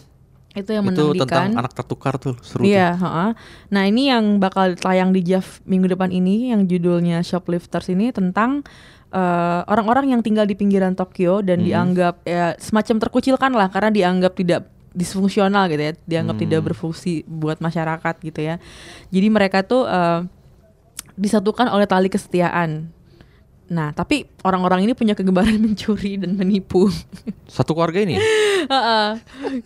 [0.50, 3.30] Itu yang Itu menang di tentang anak tertukar tuh, seru Iya, heeh.
[3.70, 8.66] Nah, ini yang bakal tayang di Jav minggu depan ini yang judulnya Shoplifters ini tentang
[9.10, 11.66] eh, orang-orang yang tinggal di pinggiran Tokyo dan Mhm.
[11.66, 16.44] dianggap ya semacam terkucilkan lah karena dianggap tidak disfungsional gitu ya, dianggap Hmm.
[16.46, 18.62] tidak berfungsi buat masyarakat gitu ya.
[19.10, 20.26] Jadi mereka tuh eh,
[21.14, 22.90] disatukan oleh tali kesetiaan.
[23.70, 26.90] Nah, tapi orang-orang ini punya kegemaran mencuri dan menipu.
[27.46, 28.18] Satu keluarga ini.
[28.18, 28.22] ya?
[28.74, 29.08] Heeh,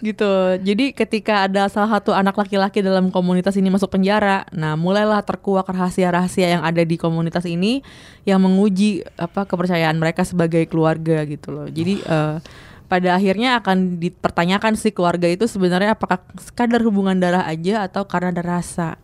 [0.04, 0.60] gitu.
[0.60, 5.64] Jadi ketika ada salah satu anak laki-laki dalam komunitas ini masuk penjara, nah mulailah terkuak
[5.64, 7.80] rahasia-rahasia yang ada di komunitas ini
[8.28, 11.66] yang menguji apa kepercayaan mereka sebagai keluarga gitu loh.
[11.72, 12.36] Jadi eh,
[12.84, 18.36] pada akhirnya akan dipertanyakan si keluarga itu sebenarnya apakah sekadar hubungan darah aja atau karena
[18.36, 19.00] ada rasa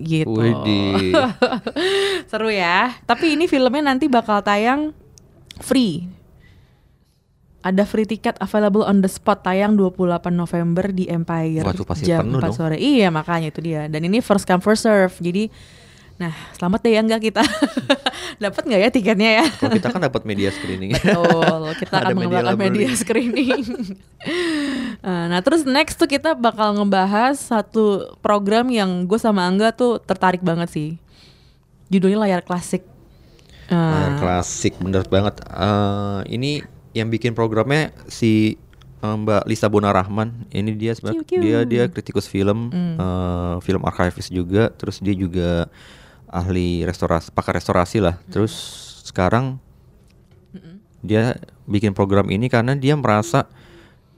[0.00, 0.34] gitu.
[2.30, 2.94] Seru ya.
[3.04, 4.96] Tapi ini filmnya nanti bakal tayang
[5.60, 6.08] free.
[7.60, 12.24] Ada free tiket available on the spot tayang 28 November di Empire Waduh, pasti jam
[12.24, 12.56] penuh 4 dong.
[12.56, 12.76] sore.
[12.80, 13.84] Iya, makanya itu dia.
[13.84, 15.12] Dan ini first come first serve.
[15.20, 15.52] Jadi
[16.20, 17.42] nah, selamat deh ya enggak kita.
[18.44, 19.46] Dapat nggak ya tiketnya ya?
[19.56, 20.92] Kalau kita kan dapat media screening.
[20.92, 23.00] Betul, kita akan media mengembangkan media library.
[23.00, 23.64] screening.
[25.00, 29.96] Eh, nah, terus next tuh kita bakal ngebahas satu program yang gue sama Angga tuh
[29.96, 30.88] tertarik banget sih.
[31.88, 32.84] Judulnya layar klasik.
[33.66, 35.40] Eh, Layar klasik bener banget.
[35.40, 36.60] Eh, ini
[36.92, 38.60] yang bikin programnya si
[39.00, 40.44] Mbak Lisa Bonarahman.
[40.52, 44.68] Ini dia sebenarnya dia dia kritikus film, eh, film archivis juga.
[44.76, 45.64] Terus dia juga
[46.30, 48.16] ahli restorasi, pakar restorasi lah.
[48.30, 48.54] Terus
[49.04, 49.58] sekarang
[51.00, 53.48] dia bikin program ini karena dia merasa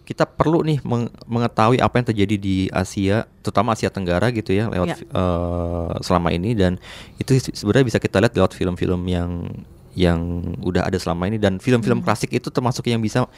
[0.02, 4.66] kita perlu nih meng- mengetahui apa yang terjadi di Asia, terutama Asia Tenggara gitu ya
[4.66, 4.96] lewat Ya.
[4.98, 6.58] eh, selama ini.
[6.58, 6.76] Dan
[7.16, 9.46] itu se- sebenarnya bisa kita lihat lewat film-film yang
[9.94, 10.20] yang
[10.58, 11.38] udah ada selama ini.
[11.38, 13.30] Dan film-film klasik itu termasuk yang bisa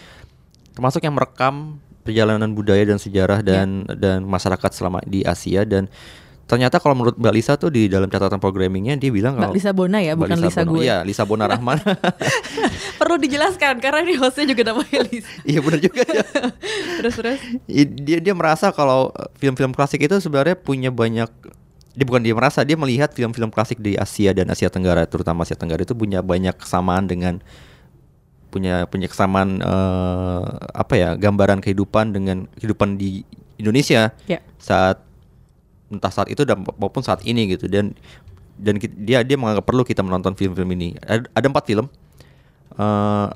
[0.73, 5.69] termasuk yang merekam perjalanan budaya dan sejarah dan dan masyarakat selama di Asia.
[5.69, 5.93] Dan
[6.45, 9.73] ternyata kalau menurut Mbak Lisa tuh di dalam catatan programmingnya dia bilang Mbak kalau Lisa
[9.73, 10.83] Bona ya, Mbak bukan Lisa Bono- gue.
[10.85, 11.79] Iya, Lisa Bona Rahman.
[13.01, 15.31] Perlu dijelaskan karena ini hostnya juga namanya Lisa.
[15.43, 16.25] Iya benar juga ya.
[17.01, 17.41] terus terus.
[18.05, 21.33] Dia dia merasa kalau uh, film-film klasik itu sebenarnya punya banyak
[21.95, 25.55] dia bukan dia merasa dia melihat film-film klasik di Asia dan Asia Tenggara terutama Asia
[25.55, 27.39] Tenggara itu punya banyak kesamaan dengan
[28.51, 30.43] punya punya kesamaan eh,
[30.75, 33.23] apa ya gambaran kehidupan dengan kehidupan di
[33.59, 34.43] Indonesia Ya.
[34.59, 35.03] saat
[35.95, 37.71] entah saat itu dan maupun saat ini gitu.
[37.71, 37.95] Dan
[38.55, 40.95] dan dia dia menganggap perlu kita menonton film-film ini.
[41.01, 41.87] Ada, ada empat film.
[42.75, 43.29] Eh,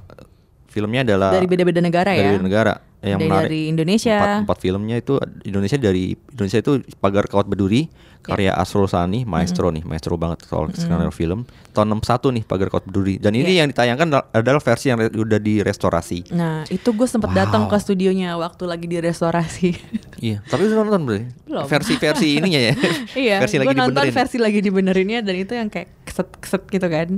[0.68, 2.30] filmnya adalah Dari beda-beda negara dari ya.
[2.34, 2.74] beda negara.
[2.98, 4.16] Yang Dari- menarik dari Indonesia.
[4.18, 5.12] empat, empat filmnya itu
[5.46, 7.86] Indonesia dari Indonesia itu pagar kawat berduri
[8.20, 8.26] Ya.
[8.28, 12.85] karya Asrul Sani maestro nih maestro banget soal skenario film tahun 61 nih pagar kawat
[12.85, 13.62] berduri dan ini Ya.
[13.62, 18.64] yang ditayangkan adalah- versi yang udah direstorasi Nah, itu gue sempet datang ke studionya waktu
[18.64, 19.72] lagi di restorasi.
[20.18, 21.64] iya tapi udah nonton berarti Belum.
[21.64, 22.74] versi versi ininya ya
[23.14, 27.09] iya, versi lagi nonton dibenerin versi lagi dibenerinnya dan itu yang kayak keset-keset gitu kan.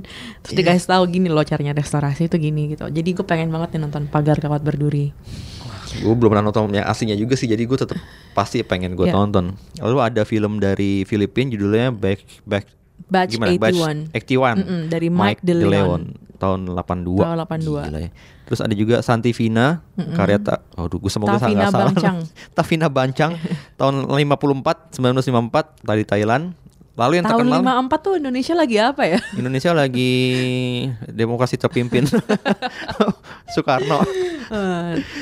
[0.43, 0.59] Terus Iya.
[0.61, 2.85] dikasih tahu gini loh caranya restorasi itu gini gitu.
[2.85, 5.15] Jadi gue pengen banget nih nonton Pagar Kawat Berduri.
[5.92, 7.98] Gue belum pernah nonton yang aslinya juga sih jadi gue tetap
[8.31, 9.12] pasti pengen gue Ya.
[9.12, 12.64] tonton lalu ada film dari Filipina judulnya Back Back
[13.03, 14.07] Batch gimana?
[14.07, 14.12] 81.
[14.12, 16.14] 81 Mm-mm, dari Mike De Leon.
[16.37, 17.90] tahun 82 Tahun 82.
[17.90, 18.11] Gila ya.
[18.44, 19.83] terus ada juga Santivina
[20.14, 22.16] karya tak aduh gue semoga nggak salah Bancang.
[22.57, 23.33] Tavina Bancang
[23.74, 26.44] tahun 54 1954 dari Thailand
[27.01, 29.19] lalu yang Tahun terkenal 54 tuh Indonesia lagi apa ya?
[29.41, 30.13] Indonesia lagi
[31.09, 32.05] demokrasi terpimpin
[33.57, 34.05] Soekarno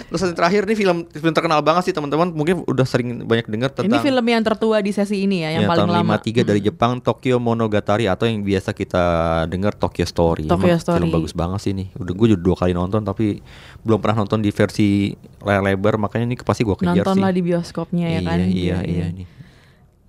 [0.08, 3.70] terus yang terakhir nih film film terkenal banget sih teman-teman mungkin udah sering banyak dengar
[3.76, 6.16] ini tentang film yang tertua di sesi ini ya, yang Ya, paling tahun lama.
[6.24, 9.04] 53 dari Jepang Tokyo Monogatari atau yang biasa kita
[9.52, 10.48] dengar Tokyo Story.
[10.48, 11.00] Tokyo Emang Story.
[11.04, 11.92] Film bagus banget sih nih.
[12.00, 13.44] Udah gue udah dua kali nonton tapi
[13.84, 15.12] belum pernah nonton di versi
[15.44, 17.22] layar lebar makanya ini pasti gue kejar Nonton sih.
[17.22, 18.38] lah di bioskopnya ya iya, kan.
[18.40, 19.26] Iya iya nih.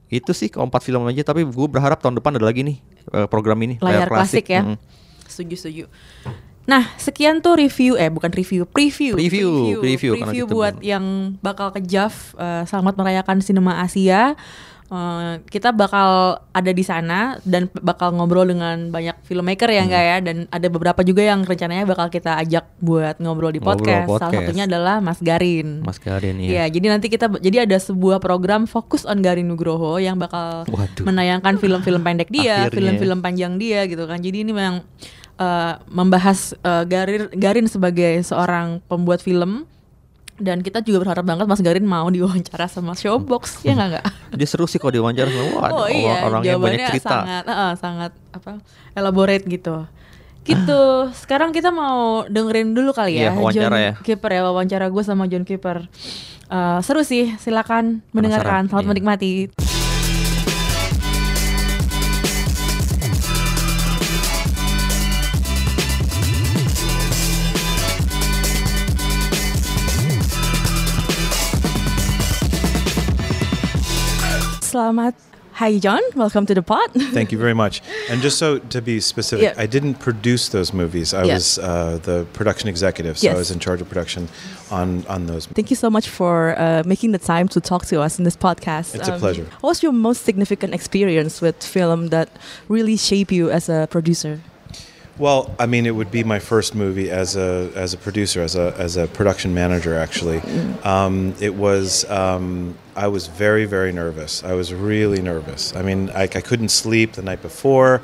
[0.10, 2.78] Itu sih keempat film aja tapi gue berharap tahun depan ada lagi nih
[3.14, 4.66] eh, program ini Layar klasik ya.
[4.66, 4.78] Mm.
[5.30, 5.86] Setuju setuju.
[6.70, 9.18] Nah, sekian tuh review eh bukan review, preview.
[9.18, 14.38] Preview, preview, Preview kita buat yang bakal ke JAV eh, selamat merayakan sinema Asia.
[14.90, 20.18] Eh, kita bakal ada di sana dan bakal ngobrol dengan banyak filmmaker ya enggak ya
[20.18, 24.10] dan ada beberapa juga yang rencananya bakal kita ajak buat ngobrol di Ngobrol podcast.
[24.10, 24.42] Salah podcast.
[24.50, 25.86] satunya adalah Mas Garin.
[25.86, 26.74] Mas Karin Iya, ya.
[26.74, 31.06] jadi nanti kita jadi ada sebuah program fokus on Garin Nugroho yang bakal Waduh.
[31.06, 34.18] menayangkan film-film pendek dia, film-film panjang dia gitu kan.
[34.18, 34.82] Jadi ini memang
[35.38, 39.69] eh, membahas eh, Garin Garin sebagai seorang pembuat film
[40.40, 44.06] dan kita juga berharap banget Mas Garin mau diwawancara sama Showbox ya nggak nggak?
[44.40, 47.24] Dia seru sih kalau diwawancara sama wah, oh iya, orang yang banyak cerita.
[47.24, 48.52] sangat eh, sangat apa
[48.96, 49.86] elaborate gitu.
[50.48, 50.82] Gitu.
[51.14, 53.94] Sekarang kita mau dengerin dulu kali ya Iya, wawancara John ya.
[54.02, 55.86] Keeper ya wawancara gue sama John Keeper.
[56.50, 58.66] Eh, seru sih, silakan mendengarkan.
[58.66, 58.90] Selamat iya.
[58.90, 59.34] menikmati.
[74.80, 75.12] Selamat
[75.60, 76.88] Hi John, welcome to the pod.
[77.12, 77.82] Thank you very much.
[78.10, 79.62] And just so to be specific, Yeah.
[79.64, 81.12] I didn't produce those movies.
[81.14, 81.34] I Yeah.
[81.36, 83.36] was uh, the production executive, so Yes.
[83.36, 84.30] I was in charge of production
[84.72, 85.52] on on those.
[85.52, 88.38] Thank you so much for uh, making the time to talk to us in this
[88.40, 88.96] podcast.
[88.96, 89.44] Um, It's a pleasure.
[89.60, 92.30] What was your most significant experience with film that
[92.72, 94.40] really shaped you as a producer?
[95.20, 98.56] Well, I mean, it would be my first movie as a as a producer, as
[98.56, 99.96] a as a production manager.
[99.98, 100.40] Actually,
[100.84, 102.10] um, it was.
[102.10, 104.46] Um, I was very very nervous.
[104.46, 105.76] I was really nervous.
[105.76, 108.02] I mean, I, I couldn't sleep the night before,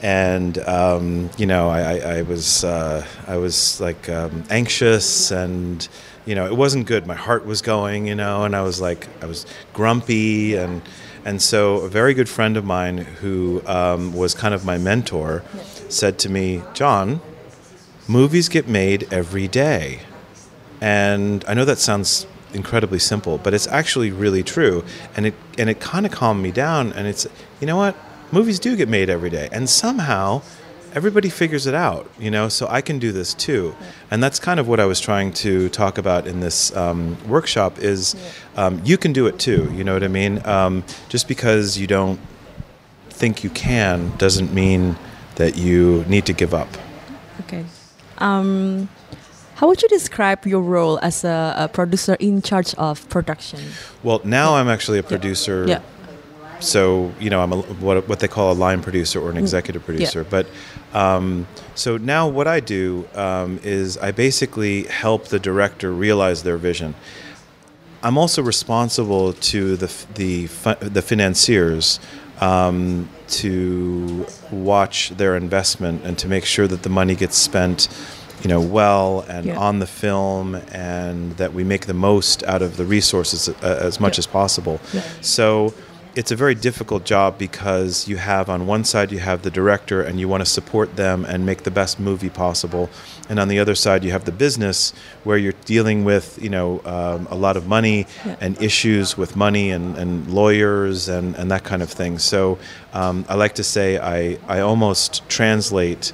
[0.00, 5.86] and um, you know, I, I, I was uh, I was like um, anxious, and
[6.24, 7.06] you know, it wasn't good.
[7.06, 10.80] My heart was going, you know, and I was like, I was grumpy, and
[11.26, 15.42] and so a very good friend of mine who um, was kind of my mentor
[15.92, 17.20] said to me, John,
[18.08, 20.00] movies get made every day.
[20.80, 24.84] And I know that sounds incredibly simple, but it's actually really true.
[25.16, 26.92] And it and it kind of calmed me down.
[26.92, 27.26] And it's
[27.60, 27.96] you know what,
[28.32, 30.42] movies do get made every day, and somehow
[30.94, 32.10] everybody figures it out.
[32.18, 33.74] You know, so I can do this too.
[34.10, 37.78] And that's kind of what I was trying to talk about in this um, workshop.
[37.78, 38.16] Is
[38.56, 39.70] um, you can do it too.
[39.74, 40.44] You know what I mean?
[40.46, 42.20] Um, just because you don't
[43.10, 44.96] think you can doesn't mean
[45.36, 46.68] that you need to give up.
[47.40, 47.64] Okay.
[48.18, 48.88] Um,
[49.56, 53.60] how would you describe your role as a, a producer in charge of production?
[54.02, 55.64] Well, now I'm actually a producer.
[55.66, 55.80] Yeah.
[56.60, 59.84] So you know, I'm a, what what they call a line producer or an executive
[59.84, 60.24] producer.
[60.24, 60.46] But
[60.94, 66.56] um, so now what I do um, is I basically help the director realize their
[66.56, 66.94] vision.
[68.02, 70.46] I'm also responsible to the the
[70.80, 72.00] the financiers
[72.40, 77.88] um, to watch their investment and to make sure that the money gets spent,
[78.42, 79.58] you know, well and Yeah.
[79.58, 83.98] on the film, and that we make the most out of the resources uh, as
[84.00, 84.20] much Yeah.
[84.22, 84.80] as possible.
[84.92, 85.02] Yeah.
[85.20, 85.74] So
[86.16, 90.00] it's a very difficult job because you have on one side you have the director
[90.00, 92.88] and you want to support them and make the best movie possible
[93.28, 96.80] and on the other side you have the business where you're dealing with you know
[96.86, 98.36] um, a lot of money Yeah.
[98.40, 102.58] and issues with money and, and lawyers and, and that kind of thing so
[102.94, 106.12] um, I like to say I, I almost translate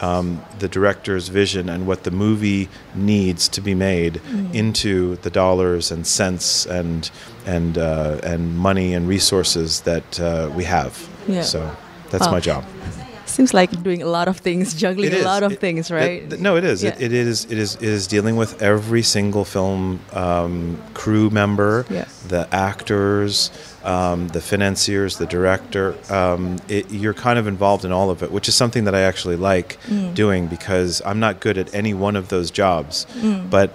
[0.00, 4.20] um, the director's vision and what the movie needs to be made
[4.52, 7.10] into the dollars and cents and
[7.46, 11.08] and uh, and money and resources that uh, we have.
[11.28, 11.42] Yeah.
[11.42, 11.76] So
[12.10, 12.32] that's Wow.
[12.32, 12.64] my job.
[13.34, 16.30] Seems like doing a lot of things, juggling a lot of It- things, it- right?
[16.30, 16.84] th- no, it is.
[16.84, 17.06] It, Yeah.
[17.06, 17.44] it is.
[17.50, 17.74] It is.
[17.76, 22.04] It is dealing with every single film um, crew member, Yeah.
[22.28, 23.50] the actors,
[23.84, 25.94] um, the financiers, the director.
[26.10, 29.00] Um, it, you're kind of involved in all of it, which is something that I
[29.00, 30.14] actually like Mm.
[30.14, 33.50] doing because I'm not good at any one of those jobs, Mm.
[33.50, 33.70] but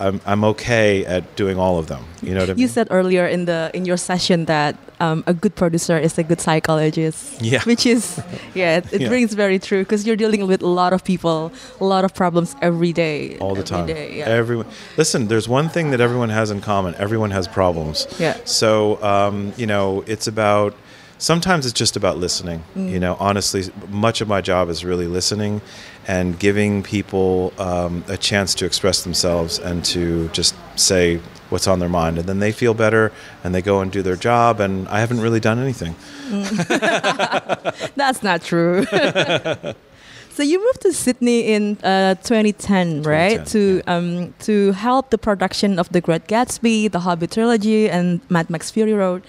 [0.00, 2.04] I'm, I'm okay at doing all of them.
[2.22, 2.60] You know what I mean?
[2.60, 6.22] You said earlier in the in your session that um, a good producer is a
[6.22, 7.42] good psychologist.
[7.42, 7.62] Yeah.
[7.70, 8.22] Which is,
[8.54, 9.08] yeah, it, it Yeah.
[9.10, 11.50] rings very true because you're dealing with a lot of people,
[11.80, 13.36] a lot of problems every day.
[13.38, 13.86] all the every time.
[13.86, 14.28] day, yeah.
[14.28, 14.66] Everyone.
[14.96, 16.94] Listen, there's one thing that everyone has in common.
[16.96, 18.06] Everyone has problems.
[18.18, 18.36] Yeah.
[18.44, 20.74] So um, you know, it's about.
[21.18, 22.64] Sometimes it's just about listening.
[22.76, 22.90] Mm.
[22.90, 25.60] You know, honestly, much of my job is really listening,
[26.08, 31.78] and giving people um, a chance to express themselves and to just say what's on
[31.78, 33.12] their mind, and then they feel better,
[33.44, 34.58] and they go and do their job.
[34.58, 35.94] And I haven't really done anything.
[37.94, 38.84] That's not true.
[40.30, 43.46] so you moved to Sydney in uh, 2010, right?
[43.46, 48.20] 2010, To um, to help the production of The Great Gatsby, The Hobbit trilogy, and
[48.30, 49.22] Mad Max Fury Road.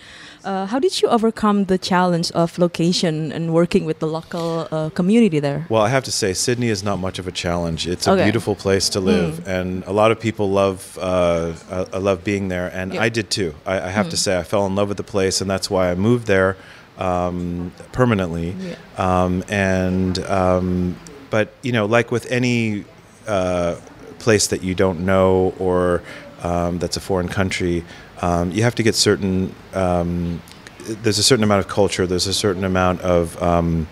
[0.44, 4.90] Uh, how did you overcome the challenge of location and working with the local uh,
[4.90, 5.66] community there?
[5.70, 7.88] Well, I have to say, Sydney is not much of a challenge.
[7.88, 11.98] It's a beautiful place to live, and a lot of people love uh, uh, I
[11.98, 12.94] love being there, and.
[12.94, 13.56] I did too.
[13.66, 15.92] I, I have to say, I fell in love with the place, and that's why
[15.92, 16.56] I moved there
[16.98, 18.52] um, permanently.
[18.52, 18.76] Yeah.
[18.98, 20.96] Um, and um,
[21.30, 22.86] but you know, like with any
[23.28, 23.76] uh,
[24.20, 26.02] place that you don't know or
[26.44, 27.84] um, that's a foreign country,
[28.24, 29.54] um, you have to get certain.
[29.74, 30.42] Um,
[30.80, 32.08] there's a certain amount of culture.
[32.08, 33.88] There's a certain amount of um,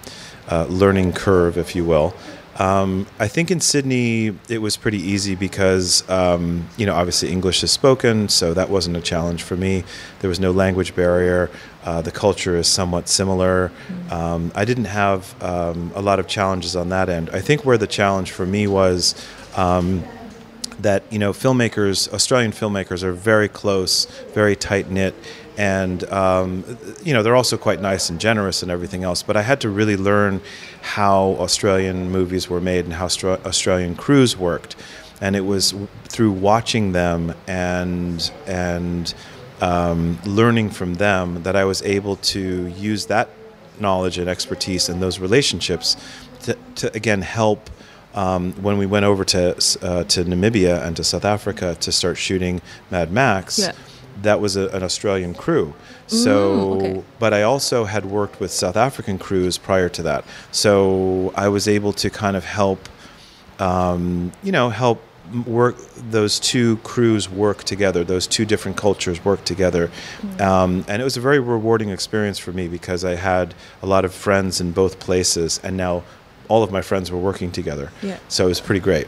[0.49, 2.13] uh, learning curve, if you will.
[2.57, 7.61] Um, I think in Sydney it was pretty easy because um, you know obviously English
[7.61, 9.83] is spoken, so that wasn't a challenge for me.
[10.21, 11.49] There was no language barrier.
[11.83, 13.69] Uh, the culture is somewhat similar.
[14.11, 17.29] Um, I didn't have um, a lot of challenges on that end.
[17.33, 19.13] I think where the challenge for me was.
[20.81, 25.13] That you know filmmakers australian filmmakers are very close very tight knit
[25.57, 26.63] and um,
[27.03, 29.69] you know they're also quite nice and generous and everything else but i had to
[29.69, 30.41] really learn
[30.81, 34.75] how australian movies were made and how Austra- australian crews worked
[35.19, 39.13] and it was through watching them and and
[39.61, 43.29] um, learning from them that i was able to use that
[43.79, 45.97] knowledge and expertise and those relationships
[46.41, 47.69] to, to again help
[48.13, 49.49] um, when we went over to
[49.81, 53.71] uh, to Namibia and to South Africa to start shooting Mad Max, Yeah.
[54.21, 55.73] that was a, an Australian crew.
[56.07, 57.03] So, Mm, okay.
[57.19, 60.25] but I also had worked with South African crews prior to that.
[60.51, 62.89] So I was able to kind of help,
[63.59, 65.01] um, you know, help
[65.45, 65.77] work
[66.09, 69.89] those two crews work together those two different cultures work together
[70.41, 74.03] um, and it was a very rewarding experience for me because i had a lot
[74.03, 76.03] of friends in both places and now
[76.51, 78.17] all of my friends were working together Yeah.
[78.27, 79.07] so it was pretty great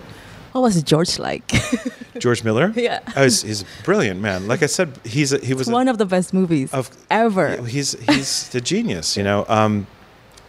[0.53, 1.45] What was George like?
[2.23, 2.99] george miller Yeah.
[3.17, 5.87] oh, he's, he's a brilliant man like i said he's a, he was a- one
[5.93, 7.47] of the best movies of ever.
[7.75, 9.39] He's he's the genius, you know.
[9.57, 9.73] Um,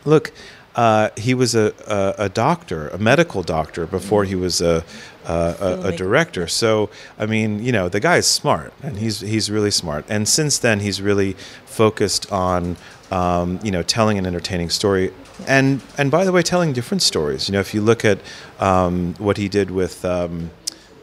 [0.04, 0.30] look,
[0.76, 4.84] uh, he was a, a a doctor, a medical doctor before he was a
[5.26, 6.46] a, a, a director.
[6.48, 10.04] So I mean, you know, the guy's smart, and he's he's really smart.
[10.08, 12.76] And since then, he's really focused on
[13.10, 15.12] um, you know telling an entertaining story.
[15.46, 17.48] And and by the way, telling different stories.
[17.48, 18.18] You know, if you look at
[18.58, 20.50] um, what he did with um,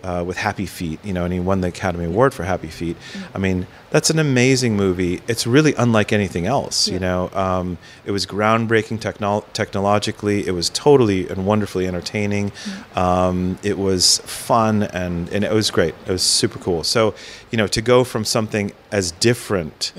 [0.04, 2.98] uh, with Happy Feet, you know, and he won the Academy Award for Happy Feet.
[3.34, 5.22] I mean, that's an amazing movie.
[5.28, 7.30] It's really unlike anything else, you know.
[7.34, 10.48] Um, it was groundbreaking technol- technologically.
[10.48, 12.52] It was totally and wonderfully entertaining.
[12.96, 15.94] Um, it was fun and, and it was great.
[16.08, 16.84] It was super cool.
[16.84, 17.14] So,
[17.52, 19.92] you know, to go from something as different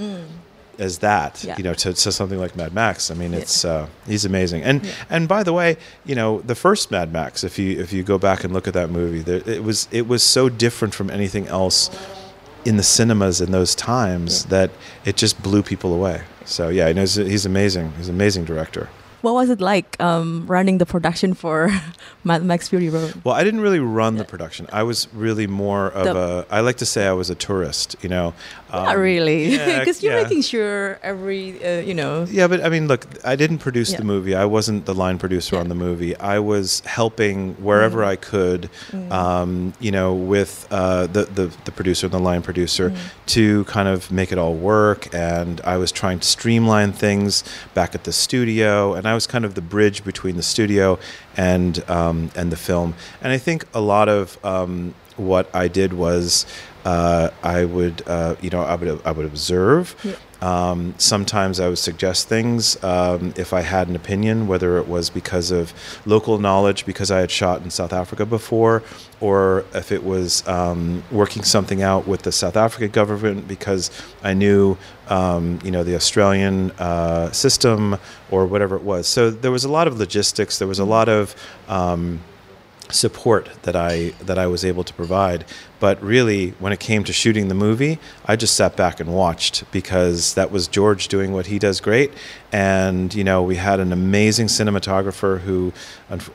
[0.79, 1.57] as that, Yeah.
[1.59, 3.11] you know, to, to something like Mad Max.
[3.11, 3.39] I mean, Yeah.
[3.41, 4.62] it's uh, he's amazing.
[4.62, 8.03] And and by the way, you know, the first Mad Max, if you if you
[8.03, 11.11] go back and look at that movie, there, it was it was so different from
[11.11, 11.91] anything else
[12.64, 14.70] in the cinemas in those times that
[15.05, 16.23] it just blew people away.
[16.45, 17.93] So yeah, he knows, he's amazing.
[17.97, 18.89] He's an amazing director.
[19.23, 21.70] What was it like um, running the production for
[22.25, 23.14] Mad Max Fury Road?
[23.25, 24.66] Well, I didn't really run the production.
[24.73, 26.57] I was really more of The- a.
[26.57, 27.97] I like to say I was a tourist.
[28.03, 28.35] You know,
[28.73, 30.23] Not Um, really, yeah, because you're yeah.
[30.25, 32.27] making sure every uh, you know.
[32.29, 34.35] Yeah, but I mean, look, I didn't produce the movie.
[34.35, 36.16] I wasn't the line producer on the movie.
[36.16, 38.07] I was helping wherever Mm.
[38.12, 38.70] I could,
[39.11, 42.97] um, you know, with uh, the, the the producer, and the line producer, Mm.
[43.37, 45.09] to kind of make it all work.
[45.14, 47.45] And I was trying to streamline things
[47.75, 50.99] back at the studio, and I was kind of the bridge between the studio
[51.37, 52.95] and um, and the film.
[53.21, 56.47] And I think a lot of um, what I did was.
[56.85, 59.95] Uh, I would, uh, you know, I would, I would observe.
[60.03, 60.17] Yeah.
[60.43, 65.09] Um, sometimes I would suggest things um, if I had an opinion, whether it was
[65.09, 65.72] because of
[66.05, 68.82] local knowledge, because I had shot in South Africa before,
[69.20, 73.93] or if it was um, working something out with the South Africa government because
[74.24, 74.76] I knew,
[75.09, 77.97] um, you know, the Australian uh, system
[78.32, 79.07] or whatever it was.
[79.07, 80.59] So there was a lot of logistics.
[80.59, 81.36] There was a lot of
[81.68, 82.20] um,
[82.93, 85.45] support that I that I was able to provide.
[85.80, 89.64] But really, when it came to shooting the movie, I just sat back and watched
[89.72, 92.12] because that was George doing what he does great,
[92.53, 95.72] and you know we had an amazing cinematographer who,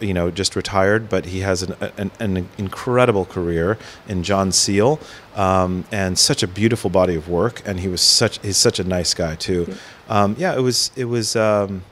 [0.02, 3.78] you know, just retired, but he has an an, an incredible career
[4.08, 5.00] in John Seal,
[5.36, 8.84] um, and such a beautiful body of work, and he was such he's such a
[8.84, 9.74] nice guy too.
[10.10, 11.36] Um, yeah, it was it was.
[11.36, 11.84] Um,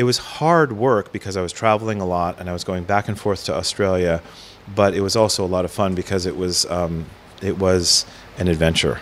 [0.00, 3.04] it was hard work because I was traveling a lot and I was going back
[3.10, 4.14] and forth to Australia,
[4.80, 6.94] but it was also a lot of fun because it was um,
[7.50, 8.06] it was
[8.40, 8.96] an adventure.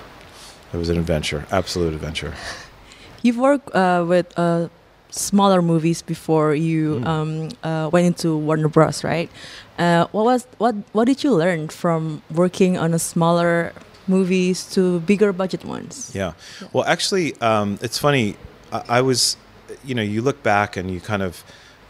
[0.74, 2.32] It was an adventure, absolute adventure.
[3.24, 4.68] You've worked uh, with uh,
[5.10, 7.06] smaller movies before you Mm.
[7.14, 7.30] um,
[7.62, 8.98] uh, went into Warner Bros.
[9.04, 9.30] Right?
[9.78, 13.72] Uh, what was what What did you learn from working on a smaller
[14.06, 16.10] movies to bigger budget ones?
[16.14, 16.32] Yeah.
[16.72, 18.36] Well, actually, um, it's funny.
[18.72, 19.36] I, I was,
[19.84, 21.44] you know, you look back and you kind of,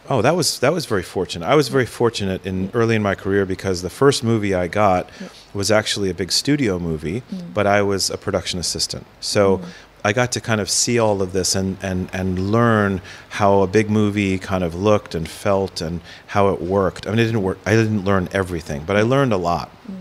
[0.08, 1.46] oh, that was that was very fortunate.
[1.46, 5.10] I was very fortunate in early in my career because the first movie I got
[5.52, 7.54] was actually a big studio movie, mm.
[7.54, 9.06] but I was a production assistant.
[9.20, 9.58] So.
[9.58, 9.64] Mm.
[10.04, 13.66] I got to kind of see all of this and, and, and learn how a
[13.66, 17.08] big movie kind of looked and felt and how it worked.
[17.08, 17.58] I mean, it didn't work.
[17.66, 19.70] I didn't learn everything, but I learned a lot.
[19.90, 19.97] Mm.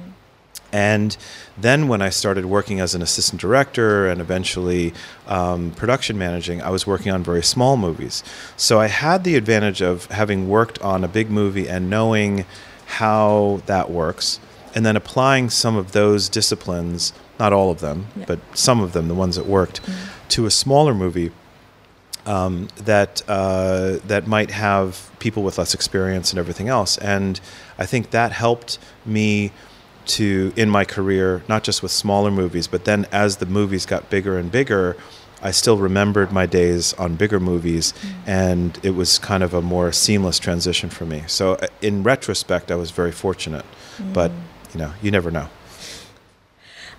[0.72, 1.16] And
[1.58, 4.94] then when I started working as an assistant director and eventually
[5.28, 8.24] um, production managing, I was working on very small movies.
[8.58, 12.46] So I had the advantage of having worked on a big movie and knowing
[12.86, 14.40] how that works,
[14.76, 18.26] and then applying some of those disciplines, not all of them, Yeah.
[18.28, 19.82] but some of them, the ones that worked,
[20.30, 21.32] to a smaller movie
[22.26, 26.98] um, that uh, that might have people with less experience and everything else.
[26.98, 27.40] And
[27.78, 29.52] I think that helped me
[30.10, 34.10] to in my career, not just with smaller movies, but then as the movies got
[34.10, 34.96] bigger and bigger.
[35.40, 37.94] I still remembered my days on bigger movies,
[38.26, 41.24] and it was kind of a more seamless transition for me.
[41.28, 43.66] So, uh, in retrospect, I was very fortunate,
[44.14, 44.32] but
[44.74, 45.48] you know, you never know.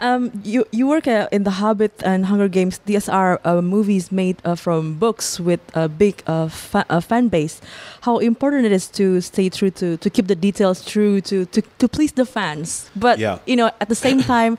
[0.01, 2.79] Um, you you work uh, in The Hobbit and Hunger Games.
[2.85, 7.29] These are uh, movies made uh, from books with a big uh, fa- uh, fan
[7.29, 7.61] base.
[8.03, 11.63] How important it is to stay true to to keep the details true to to,
[11.79, 13.39] to please the fans, but Yeah.
[13.47, 14.57] you know at the same time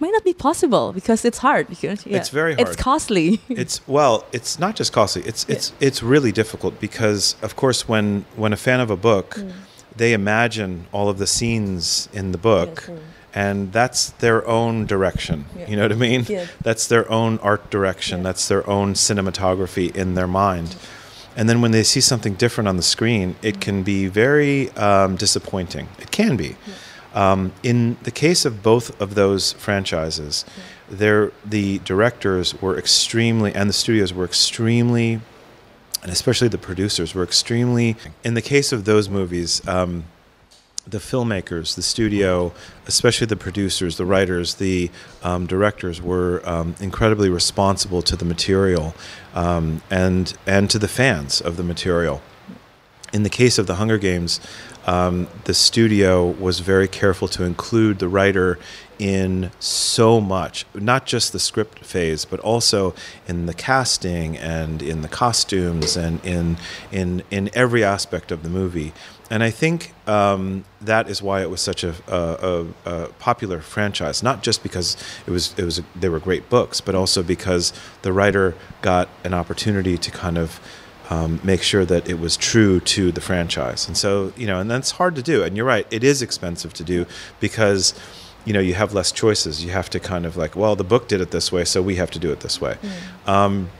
[0.00, 1.68] might not be possible because it's hard.
[1.68, 2.68] Because, yeah, It's very hard.
[2.68, 3.40] It's costly.
[3.50, 8.24] it's well it's not just costly it's it's it's really difficult because of course when
[8.36, 9.36] when a fan of a book
[9.96, 12.84] they imagine all of the scenes in the book.
[12.88, 12.98] Yes, mm.
[13.34, 15.44] And that's their own direction.
[15.56, 15.68] Yeah.
[15.68, 16.26] You know what I mean?
[16.28, 16.46] Yeah.
[16.62, 18.18] That's their own art direction.
[18.18, 18.24] Yeah.
[18.24, 20.76] That's their own cinematography in their mind.
[21.36, 25.14] And then when they see something different on the screen, it can be very um,
[25.16, 25.88] disappointing.
[26.00, 26.56] It can be.
[27.14, 30.44] Um, in the case of both of those franchises,
[30.90, 35.20] they're- the directors were extremely, and the studios were extremely,
[36.02, 37.96] and especially the producers were extremely.
[38.24, 40.04] In the case of those movies, um,
[40.86, 42.52] the filmmakers, the studio,
[42.86, 44.90] especially the producers, the writers, the
[45.22, 48.94] um, directors were um, incredibly responsible to the material
[49.34, 52.22] um, and and to the fans of the material.
[53.12, 54.40] In the case of the Hunger Games,
[54.86, 58.58] um, the studio was very careful to include the writer
[58.98, 62.94] in so much, not just the script phase, but also
[63.26, 66.56] in the casting and in the costumes and in
[66.92, 68.92] in in every aspect of the movie.
[69.30, 74.24] And I think um, that is why it was such a, a, a, popular franchise.
[74.24, 77.72] Not just because it was it was they were great books, but also because
[78.02, 80.60] the writer got an opportunity to kind of
[81.10, 83.86] um, make sure that it was true to the franchise.
[83.86, 85.42] And so, you know, and that's hard to do.
[85.42, 87.06] And you're right, it is expensive to do
[87.40, 87.94] because,
[88.44, 89.64] you know, you have less choices.
[89.64, 91.96] You have to kind of like, well, the book did it this way, so we
[91.96, 92.78] have to do it this way.
[93.26, 93.70] Um,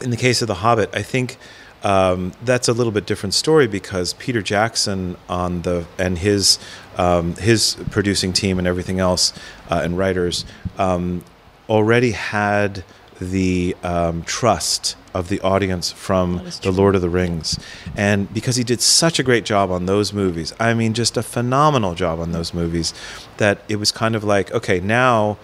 [0.00, 1.36] in the case of The Hobbit, I think
[1.82, 6.58] um, that's a little bit different story because Peter Jackson on the and his
[6.96, 9.32] um, his producing team and everything else
[9.70, 10.44] uh, and writers
[10.78, 11.24] um,
[11.68, 12.84] already had
[13.20, 16.72] the um, trust of the audience from the.
[16.72, 17.58] Lord of the Rings,
[17.96, 21.22] and because he did such a great job on those movies, I mean, just a
[21.22, 22.94] phenomenal job on those movies,
[23.36, 25.36] that it was kind of like, okay, now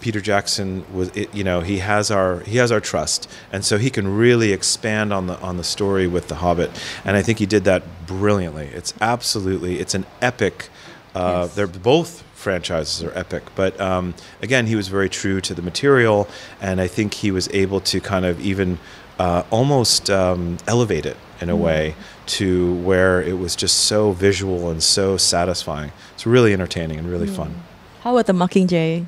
[0.00, 3.28] Peter Jackson was it, you know he has our he has our trust.
[3.52, 6.70] And so he can really expand on the on the story with the Hobbit.
[7.04, 8.66] And I think he did that brilliantly.
[8.66, 10.68] It's absolutely it's an epic
[11.14, 11.54] uh, Yes.
[11.54, 13.42] they're both franchises are epic.
[13.56, 16.28] But um, again he was very true to the material.
[16.60, 18.78] And I think he was able to kind of even
[19.18, 21.94] uh, almost um, elevate it in a way
[22.26, 25.90] to where it was just so visual and so satisfying.
[26.14, 27.62] It's really entertaining and really fun.
[28.02, 29.06] How about the Mockingjay?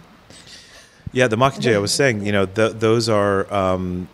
[1.12, 1.74] Yeah, the Mockingjay.
[1.74, 4.08] I was saying, you know, th- those are um,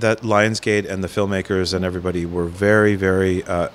[0.00, 3.68] that Lionsgate and the filmmakers and everybody were very, very uh,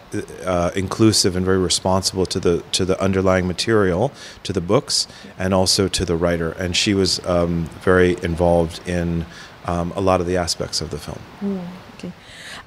[0.45, 4.11] uh, inclusive and very responsible to the to the underlying material,
[4.43, 5.07] to the books,
[5.37, 6.51] and also to the writer.
[6.53, 9.25] And she was um, very involved in
[9.65, 11.19] um, a lot of the aspects of the film.
[11.43, 11.67] Okay.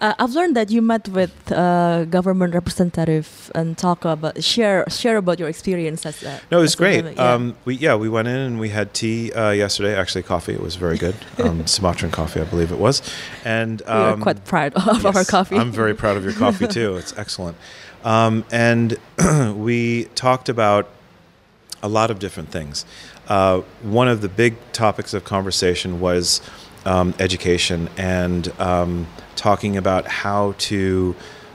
[0.00, 5.16] Uh, I've learned that you met with uh, government representative and talk about share share
[5.16, 7.04] about your experience as a No, it was great.
[7.04, 7.34] yeah.
[7.34, 9.94] Um, we yeah, we went in and we had tea uh, yesterday.
[9.94, 10.52] Actually, coffee.
[10.52, 11.14] It was very good.
[11.46, 13.02] Um, Sumatran coffee, I believe it was.
[13.44, 15.56] And we are um, quite proud of our coffee.
[15.56, 16.96] I'm very proud of your coffee too.
[16.96, 17.56] It's excellent.
[18.04, 18.96] Um, and
[19.54, 20.88] we talked about
[21.82, 22.84] a lot of different things.
[23.28, 26.40] Uh, one of the big topics of conversation was
[26.86, 31.14] um, education and um, talking about how to,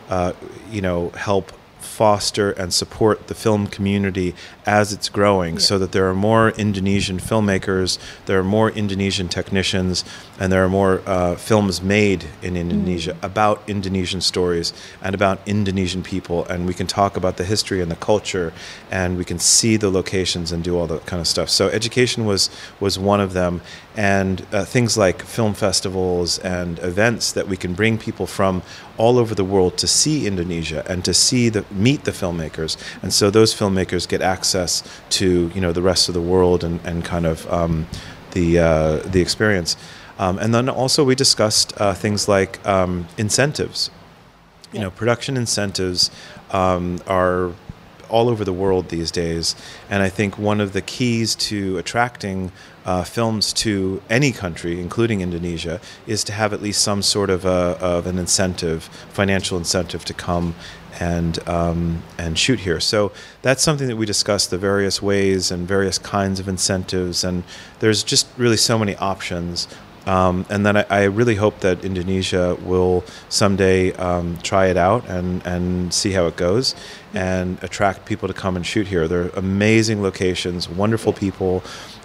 [0.09, 0.33] uh,
[0.69, 1.51] you know, help
[1.81, 4.33] foster and support the film community
[4.65, 10.05] as it's growing so that there are more Indonesian filmmakers, there are more Indonesian technicians,
[10.39, 16.03] and there are more uh, films made in Indonesia about Indonesian stories and about Indonesian
[16.03, 16.45] people.
[16.45, 18.53] And we can talk about the history and the culture,
[18.89, 21.49] and we can see the locations and do all that kind of stuff.
[21.49, 23.61] So education was was one of them,
[23.95, 28.61] and uh, things like film festivals and events that we can bring people from
[29.01, 33.11] all over the world to see Indonesia and to see the meet the filmmakers, and
[33.11, 35.25] so those filmmakers get access to
[35.55, 37.87] you know the rest of the world and, and kind of um,
[38.31, 39.75] the uh, the experience.
[40.19, 43.89] Um, and then also we discussed uh, things like um, incentives.
[44.71, 46.11] You know, production incentives
[46.51, 47.53] um, are
[48.11, 49.55] all over the world these days,
[49.89, 52.51] and I think one of the keys to attracting
[52.85, 57.45] uh, films to any country, including Indonesia, is to have at least some sort of
[57.45, 58.83] a, of an incentive,
[59.13, 60.55] financial incentive, to come
[60.99, 62.79] and um, and shoot here.
[62.79, 67.43] So that's something that we discussed the various ways and various kinds of incentives, and
[67.79, 69.67] there's just really so many options.
[70.07, 75.07] Um, and then I, I really hope that Indonesia will someday um, try it out
[75.07, 76.75] and, and see how it goes
[77.13, 79.07] and attract people to come and shoot here.
[79.07, 81.63] They're amazing locations, wonderful people.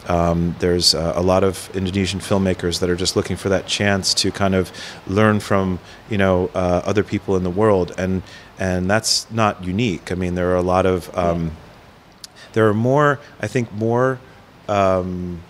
[0.08, 4.14] Um, there's uh, a lot of Indonesian filmmakers that are just looking for that chance
[4.14, 4.70] to kind of
[5.06, 8.22] learn from you know uh, other people in the world, and
[8.56, 10.12] and that's not unique.
[10.12, 11.56] I mean, there are a lot of um,
[12.52, 14.18] there are more, I think, more
[14.68, 15.42] um,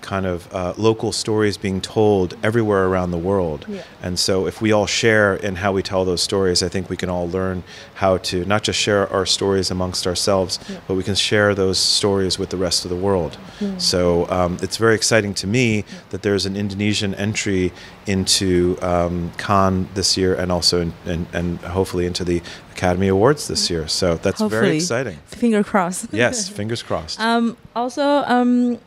[0.00, 3.66] kind of uh, local stories being told everywhere around the world.
[3.68, 3.82] Yeah.
[4.02, 6.96] And so, if we all share in how we tell those stories, I think we
[6.96, 7.62] can all learn
[7.94, 12.38] how to not just share our stories amongst ourselves, but we can share those stories
[12.38, 13.36] with the rest of the world.
[13.78, 17.72] So, um, it's very exciting to me that there's an Indonesian entry
[18.06, 22.40] into um, Cannes this year and also in, and, and hopefully into the
[22.72, 23.88] Academy Awards this year.
[23.88, 25.18] So, that's very exciting.
[25.26, 26.06] Finger crossed.
[26.12, 27.20] Yes, fingers crossed.
[27.20, 28.78] Um, also, um,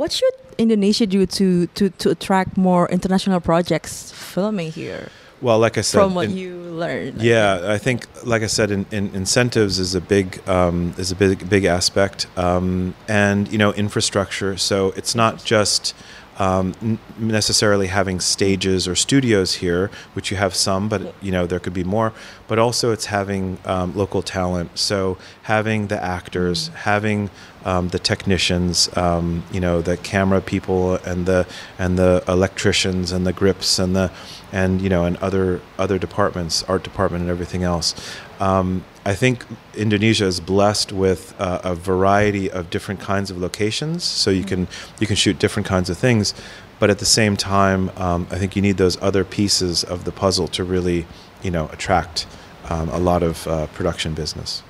[0.00, 5.08] what should Indonesia do to, to, to attract more international projects filming here?
[5.42, 7.22] well, like I said, From what in- you learned.
[7.22, 11.16] Yeah, I think, like I said, in, in incentives is a big um, is a
[11.16, 14.56] big big aspect, um, and you know infrastructure.
[14.56, 15.94] So it's not just
[16.40, 21.60] um, necessarily having stages or studios here, which you have some, but you know there
[21.60, 22.12] could be more.
[22.48, 24.78] But also it's having um, local talent.
[24.78, 27.30] So having the actors, having
[27.66, 31.46] um, the technicians, um, you know, the camera people and the
[31.78, 34.10] and the electricians and the grips and the
[34.50, 37.94] and you know and other other departments, art department and everything else.
[38.40, 44.04] Um, I think Indonesia is blessed with uh, a variety of different kinds of locations,
[44.04, 46.34] so you can you can shoot different kinds of things.
[46.78, 50.12] But at the same time, um, I think you need those other pieces of the
[50.12, 51.06] puzzle to really,
[51.42, 52.26] you know, attract
[52.70, 54.62] um, a lot of uh, production business.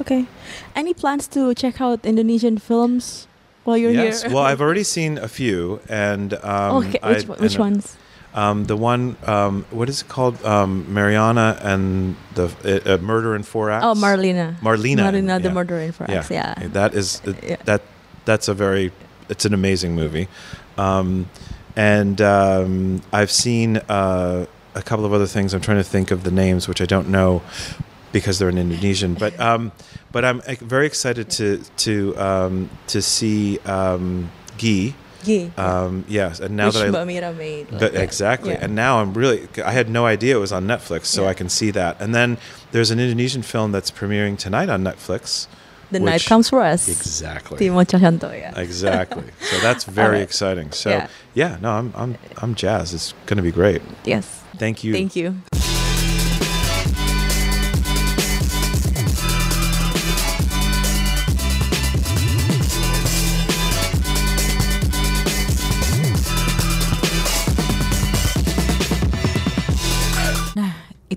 [0.00, 0.26] Okay.
[0.74, 3.26] Any plans to check out Indonesian films
[3.64, 4.22] while you're yes.
[4.22, 4.32] here?
[4.32, 6.98] well, I've already seen a few, and um, okay.
[7.02, 7.96] Which, one- which and, ones?
[8.34, 10.42] Um, the one, um, what is it called?
[10.44, 12.44] Um, Mariana and the
[12.86, 13.84] uh, uh, Murder in Four Acts.
[13.84, 14.58] Oh, Marlena.
[14.60, 15.10] Marlena.
[15.10, 15.54] Marlena, the yeah.
[15.54, 16.30] murderer in France.
[16.30, 16.54] Yeah.
[16.72, 17.56] That is Yeah.
[17.64, 17.82] that
[18.24, 18.92] that's a very
[19.28, 20.28] it's an amazing movie,
[20.78, 21.28] um,
[21.76, 25.54] and um, I've seen uh, a couple of other things.
[25.54, 27.42] I'm trying to think of the names, which I don't know
[28.12, 29.14] because they're in Indonesian.
[29.14, 29.72] But um,
[30.10, 34.94] but I'm very excited to to um, to see um, Guy.
[35.24, 35.48] Yeah.
[35.56, 37.68] Um, yes, and now which that I made.
[37.70, 38.00] but Yeah.
[38.00, 38.52] exactly.
[38.52, 38.58] Yeah.
[38.64, 41.28] And now I'm really, I had no idea it was on Netflix, so Yeah.
[41.30, 42.00] I can see that.
[42.00, 42.38] And then
[42.72, 45.46] there's an Indonesian film that's premiering tonight on Netflix.
[45.90, 46.88] the night comes for us.
[46.88, 47.58] Exactly.
[47.58, 48.58] Timo Cahyanto, yeah.
[48.58, 49.24] Exactly.
[49.50, 50.22] So that's very Alright.
[50.22, 50.72] exciting.
[50.72, 51.08] So Yeah.
[51.34, 51.56] yeah.
[51.60, 52.94] no, I'm I'm I'm jazzed.
[52.94, 53.82] It's going to be great.
[54.04, 54.26] Yes.
[54.56, 54.92] Thank you.
[54.94, 55.34] Thank you.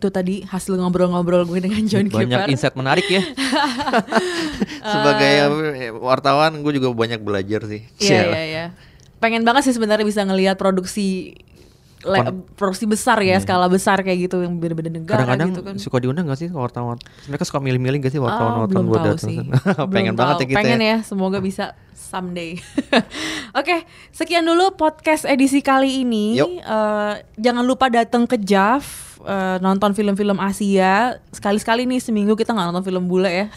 [0.06, 2.54] Itu tadi hasil ngobrol-ngobrol gue dengan John banyak Kiefer.
[2.54, 3.26] insight menarik ya.
[4.94, 5.34] Sebagai
[5.74, 7.82] eh, wartawan, gue juga banyak belajar sih.
[7.98, 8.66] Iya, iya, iya.
[9.18, 11.34] Pengen banget sih sebenarnya bisa ngelihat produksi
[12.06, 15.76] le- Kon- produksi besar ya, skala besar kayak gitu yang beda-beda negara Kadang-kadang gitu kan.
[15.82, 17.02] suka diundang gak sih wartawan?
[17.26, 19.26] Mereka suka milih-milih gak sih wartawan-wartawan belum buat datang?
[19.26, 19.38] sih.
[19.94, 20.44] Pengen Belum banget tahu.
[20.44, 20.58] ya kita.
[20.62, 20.88] Pengen ya.
[20.88, 22.62] ya, semoga bisa someday.
[23.58, 23.82] Oke,
[24.14, 26.38] sekian dulu podcast edisi kali ini.
[26.38, 28.86] Eh, jangan lupa datang ke JAV
[29.26, 31.18] eh, nonton film-film Asia.
[31.34, 33.48] Sekali-sekali nih seminggu kita nggak nonton film bule ya.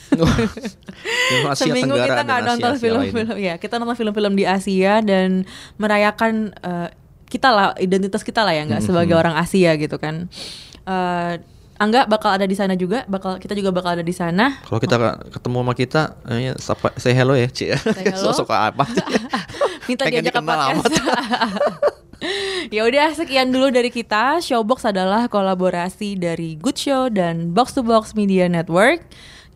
[1.61, 3.55] Seminggu Tenggara kita nggak nonton film-film ya.
[3.61, 5.45] Kita nonton film-film di Asia dan
[5.77, 6.89] merayakan eh,
[7.29, 10.33] kita lah identitas kita lah ya nggak sebagai orang Asia gitu kan.
[10.89, 11.35] Eh,
[11.79, 14.59] Angga bakal ada di sana juga, bakal kita juga bakal ada di sana.
[14.67, 14.99] Kalau kita
[15.31, 17.71] ketemu sama kita, eh, sapa, say hello ya, Ci.
[17.71, 18.19] hello.
[18.35, 18.83] Sosok apa?
[19.89, 20.85] minta diajak ke podcast.
[22.75, 24.43] ya udah sekian dulu dari kita.
[24.43, 29.07] Showbox adalah kolaborasi dari Good Show dan Box to Box Media Network.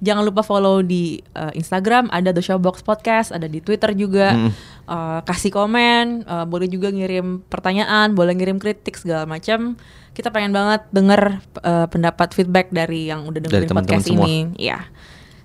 [0.03, 4.35] Jangan lupa follow di uh, Instagram ada The Showbox Podcast, ada di Twitter juga.
[4.83, 9.79] Uh, kasih komen, uh, boleh juga ngirim pertanyaan, boleh ngirim kritik segala macam.
[10.13, 14.29] Kita pengen banget denger uh, pendapat feedback dari yang udah dengerin Dari podcast semua.
[14.29, 14.53] ini.
[14.61, 14.89] Ya.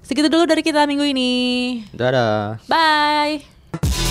[0.04, 1.32] Segitu dulu dari kita minggu ini.
[1.96, 2.60] Dadah.
[2.68, 4.07] Bye.